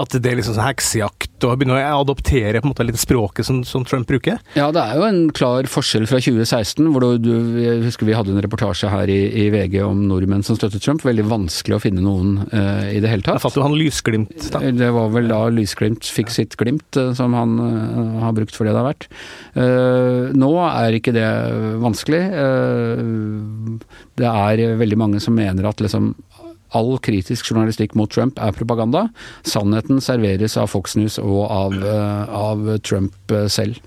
at 0.00 0.16
det 0.16 0.32
er 0.32 0.40
liksom 0.40 0.56
sånn 0.56 0.66
heksejakt 0.66 1.46
og 1.46 1.56
begynner 1.60 1.80
å 1.80 2.00
adoptere 2.02 2.60
på 2.60 2.68
en 2.68 2.72
måte 2.74 2.86
litt 2.86 3.00
språket 3.00 3.46
som, 3.46 3.62
som, 3.66 3.84
Trump 3.88 4.08
bruker? 4.10 4.40
Ja, 4.58 4.68
det 4.74 4.82
er 4.82 5.00
jo 5.00 5.06
en 5.06 5.22
klar 5.34 5.68
forskjell 5.70 6.06
fra 6.10 6.20
2016, 6.20 6.90
hvor 6.92 7.04
du, 7.04 7.16
du 7.22 7.60
jeg 7.62 7.84
husker 7.86 8.08
vi 8.08 8.16
hadde 8.16 8.34
en 8.34 8.42
reportasje 8.44 8.90
her 8.92 9.10
i, 9.12 9.20
i 9.44 9.48
VG 9.52 9.80
om 9.86 10.04
nordmenn 10.10 10.44
som 10.50 10.58
støttet 10.58 10.84
Trump. 10.84 11.04
Veldig 11.06 11.26
vanskelig 11.30 11.78
å 11.78 11.82
finne 11.82 12.02
noen 12.04 12.36
uh, 12.50 12.86
i 12.90 13.00
det 13.02 13.10
hele 13.10 13.24
tatt. 13.24 13.38
Da 13.38 13.44
fant 13.44 13.58
jo 13.58 13.64
han 13.64 13.76
Lysglimt, 13.78 14.50
da. 14.52 14.62
Det 14.74 14.90
var 14.94 15.12
vel 15.14 15.30
da 15.30 15.40
Lysglimt 15.52 16.08
fikk 16.10 16.32
sitt 16.34 16.56
glimt, 16.60 16.88
uh, 16.98 17.12
som 17.16 17.36
han 17.38 17.56
uh, 17.60 18.20
har 18.24 18.34
brukt 18.36 18.56
for 18.56 18.66
det 18.66 18.74
det 18.74 18.78
har 18.78 18.86
vært. 18.86 19.06
nå 20.38 20.48
er 20.62 20.94
ikke 20.94 21.12
det 21.14 21.26
vanskelig. 21.82 22.20
det 24.20 24.28
er 24.30 24.76
veldig 24.78 24.98
mange 25.00 25.20
som 25.22 25.34
mener 25.34 25.66
at 25.66 25.82
liksom 25.82 26.12
all 26.76 26.96
kritisk 27.02 27.50
journalistikk 27.50 27.94
mot 27.98 28.10
Trump 28.12 28.40
er 28.42 28.54
propaganda. 28.56 29.06
Sannheten 29.46 30.02
serveres 30.04 30.56
av 30.60 30.70
Fox 30.72 30.96
News 30.98 31.18
og 31.22 31.44
av, 31.46 31.76
uh, 31.82 32.24
av 32.30 32.66
Trump 32.86 33.34
uh, 33.34 33.46
selv. 33.50 33.80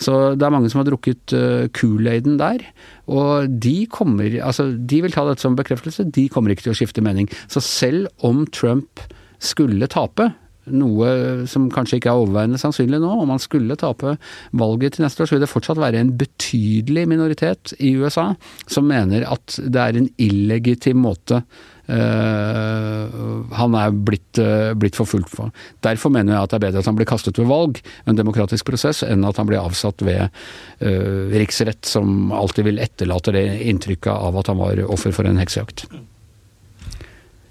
Så 0.00 0.34
det 0.38 0.46
er 0.46 0.54
mange 0.54 0.70
som 0.72 0.82
har 0.82 0.90
drukket 0.90 1.34
uh, 1.36 1.68
Kool-Aiden 1.76 2.38
der. 2.40 2.64
Og 3.10 3.50
de 3.62 3.84
kommer 3.90 4.30
Altså, 4.40 4.70
de 4.72 5.00
vil 5.02 5.14
ta 5.14 5.24
dette 5.26 5.42
som 5.42 5.56
bekreftelse, 5.58 6.06
de 6.14 6.28
kommer 6.32 6.52
ikke 6.52 6.68
til 6.68 6.74
å 6.74 6.78
skifte 6.78 7.02
mening. 7.04 7.28
Så 7.50 7.62
selv 7.64 8.08
om 8.26 8.44
Trump 8.54 9.02
skulle 9.40 9.88
tape, 9.90 10.28
noe 10.70 11.46
som 11.50 11.68
kanskje 11.72 11.98
ikke 11.98 12.12
er 12.12 12.20
overveiende 12.20 12.60
sannsynlig 12.60 13.00
nå. 13.02 13.10
Om 13.22 13.32
han 13.34 13.42
skulle 13.42 13.78
tape 13.80 14.16
valget 14.56 14.96
til 14.96 15.06
neste 15.06 15.24
år, 15.24 15.30
så 15.30 15.36
vil 15.36 15.44
det 15.44 15.50
fortsatt 15.50 15.80
være 15.80 16.02
en 16.02 16.14
betydelig 16.20 17.06
minoritet 17.10 17.74
i 17.78 17.94
USA 17.98 18.30
som 18.70 18.88
mener 18.90 19.26
at 19.28 19.58
det 19.64 19.82
er 19.82 19.98
en 19.98 20.10
illegitim 20.20 21.02
måte 21.06 21.42
Eh, 21.79 21.79
han 21.90 23.74
er 23.78 23.94
blitt, 23.94 24.38
uh, 24.38 24.72
blitt 24.78 24.98
forfulgt 24.98 25.32
for. 25.32 25.50
Derfor 25.84 26.12
mener 26.14 26.36
jeg 26.36 26.42
at 26.42 26.52
det 26.52 26.58
er 26.60 26.66
bedre 26.68 26.82
at 26.84 26.90
han 26.90 26.98
blir 26.98 27.08
kastet 27.08 27.40
ved 27.40 27.50
valg, 27.50 27.80
en 28.06 28.18
demokratisk 28.18 28.68
prosess, 28.70 29.02
enn 29.06 29.26
at 29.26 29.40
han 29.40 29.48
blir 29.50 29.62
avsatt 29.62 30.04
ved 30.06 30.28
uh, 30.28 31.34
riksrett, 31.34 31.82
som 31.88 32.30
alltid 32.36 32.70
vil 32.70 32.82
etterlate 32.82 33.34
det 33.36 33.44
inntrykket 33.72 34.12
av 34.12 34.38
at 34.40 34.52
han 34.52 34.60
var 34.60 34.84
offer 34.86 35.14
for 35.16 35.28
en 35.28 35.40
heksejakt. 35.40 35.88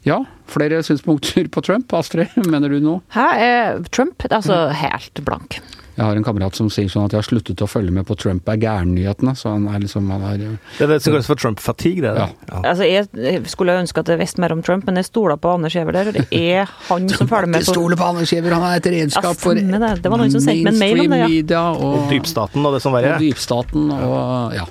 Ja, 0.07 0.21
flere 0.47 0.79
synspunkter 0.85 1.49
på 1.51 1.61
Trump. 1.65 1.91
Astrid, 1.93 2.31
mener 2.47 2.71
du 2.71 2.79
noe? 2.83 3.03
Hæ, 3.13 3.83
Trump? 3.91 4.23
Altså 4.31 4.69
helt 4.71 5.19
blank. 5.27 5.59
Jeg 5.99 6.07
har 6.07 6.15
en 6.15 6.23
kamerat 6.23 6.55
som 6.55 6.69
sier 6.71 6.87
sånn 6.87 7.09
at 7.09 7.13
jeg 7.15 7.19
har 7.19 7.27
sluttet 7.27 7.59
å 7.59 7.67
følge 7.67 7.91
med 7.91 8.05
på 8.07 8.15
Trump 8.19 8.47
er 8.47 8.59
gæren-nyhetene. 8.61 9.33
Så 9.35 9.51
han 9.51 9.67
er 9.67 9.81
liksom 9.83 10.07
han 10.13 10.23
er, 10.29 10.45
Det 10.77 10.85
er 10.85 10.93
det 10.93 10.99
som 11.03 11.11
kalles 11.11 11.27
for 11.27 11.41
Trump-fatigue, 11.41 12.05
det. 12.05 12.13
Ja. 12.15 12.29
Ja. 12.47 12.61
Altså, 12.71 12.87
jeg 12.87 13.43
skulle 13.51 13.75
ønske 13.81 13.99
at 13.99 14.11
jeg 14.13 14.21
visste 14.21 14.39
mer 14.39 14.55
om 14.55 14.63
Trump, 14.63 14.87
men 14.87 15.01
jeg 15.01 15.09
stoler 15.09 15.35
på 15.35 15.51
Anders 15.57 15.75
Giæver 15.75 15.97
der. 15.99 16.11
Det 16.15 16.25
er 16.31 16.71
han 16.87 17.09
som 17.11 17.27
følger 17.27 17.51
med 17.51 17.67
på 17.67 17.75
Stoler 17.75 17.99
på 17.99 18.07
Anders 18.13 18.31
Giæver, 18.31 18.55
han 18.55 18.67
er 18.69 18.79
et 18.79 18.91
redskap 18.95 19.33
ja, 19.33 19.37
for 19.43 19.59
det. 19.59 19.93
det 20.03 20.13
var 20.13 20.21
noen 20.23 20.31
som 20.31 20.43
sendte 20.43 20.71
meg 20.71 20.73
en 20.73 20.79
mail 20.79 21.03
om 21.03 21.15
det, 21.15 21.19
ja. 21.19 21.31
Media 21.35 21.63
og, 21.73 21.89
og 21.89 22.13
dypstaten 22.13 22.69
og 22.69 22.77
det 22.77 22.83
som 22.85 22.95
verre. 22.95 23.17
Og 23.17 23.25
dypstaten 23.27 23.91
og 23.99 24.55
ja. 24.55 24.69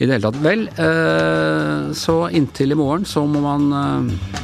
I 0.00 0.08
det 0.08 0.16
hele 0.16 0.24
tatt. 0.24 0.40
Vel, 0.42 0.64
øh, 0.82 1.92
så 1.94 2.16
inntil 2.34 2.74
i 2.74 2.78
morgen 2.78 3.04
så 3.08 3.22
må 3.28 3.44
man 3.44 3.68
eh, 3.76 4.41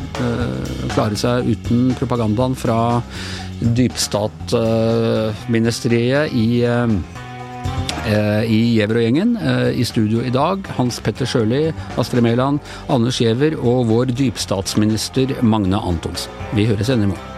klare 0.95 1.17
seg 1.19 1.47
uten 1.53 1.95
propagandaen 1.99 2.55
fra 2.59 3.03
dypstatministeriet 3.61 6.33
i 6.33 6.65
eh, 8.09 8.45
i 8.49 8.61
Giæver 8.75 8.97
og 8.97 9.03
gjengen. 9.07 9.37
Eh, 9.37 9.81
I 9.81 9.85
studio 9.85 10.21
i 10.25 10.35
dag 10.35 10.59
Hans 10.79 11.01
Petter 11.05 11.27
Sjøli, 11.29 11.73
Astrid 11.99 12.23
Mæland, 12.25 12.59
Anders 12.89 13.19
Giæver 13.21 13.53
og 13.59 13.87
vår 13.91 14.05
dypstatsminister 14.19 15.27
Magne 15.43 15.77
Antonsen. 15.77 16.31
Vi 16.55 16.67
høres 16.71 16.89
igjen 16.89 17.03
i 17.09 17.11
morgen. 17.13 17.38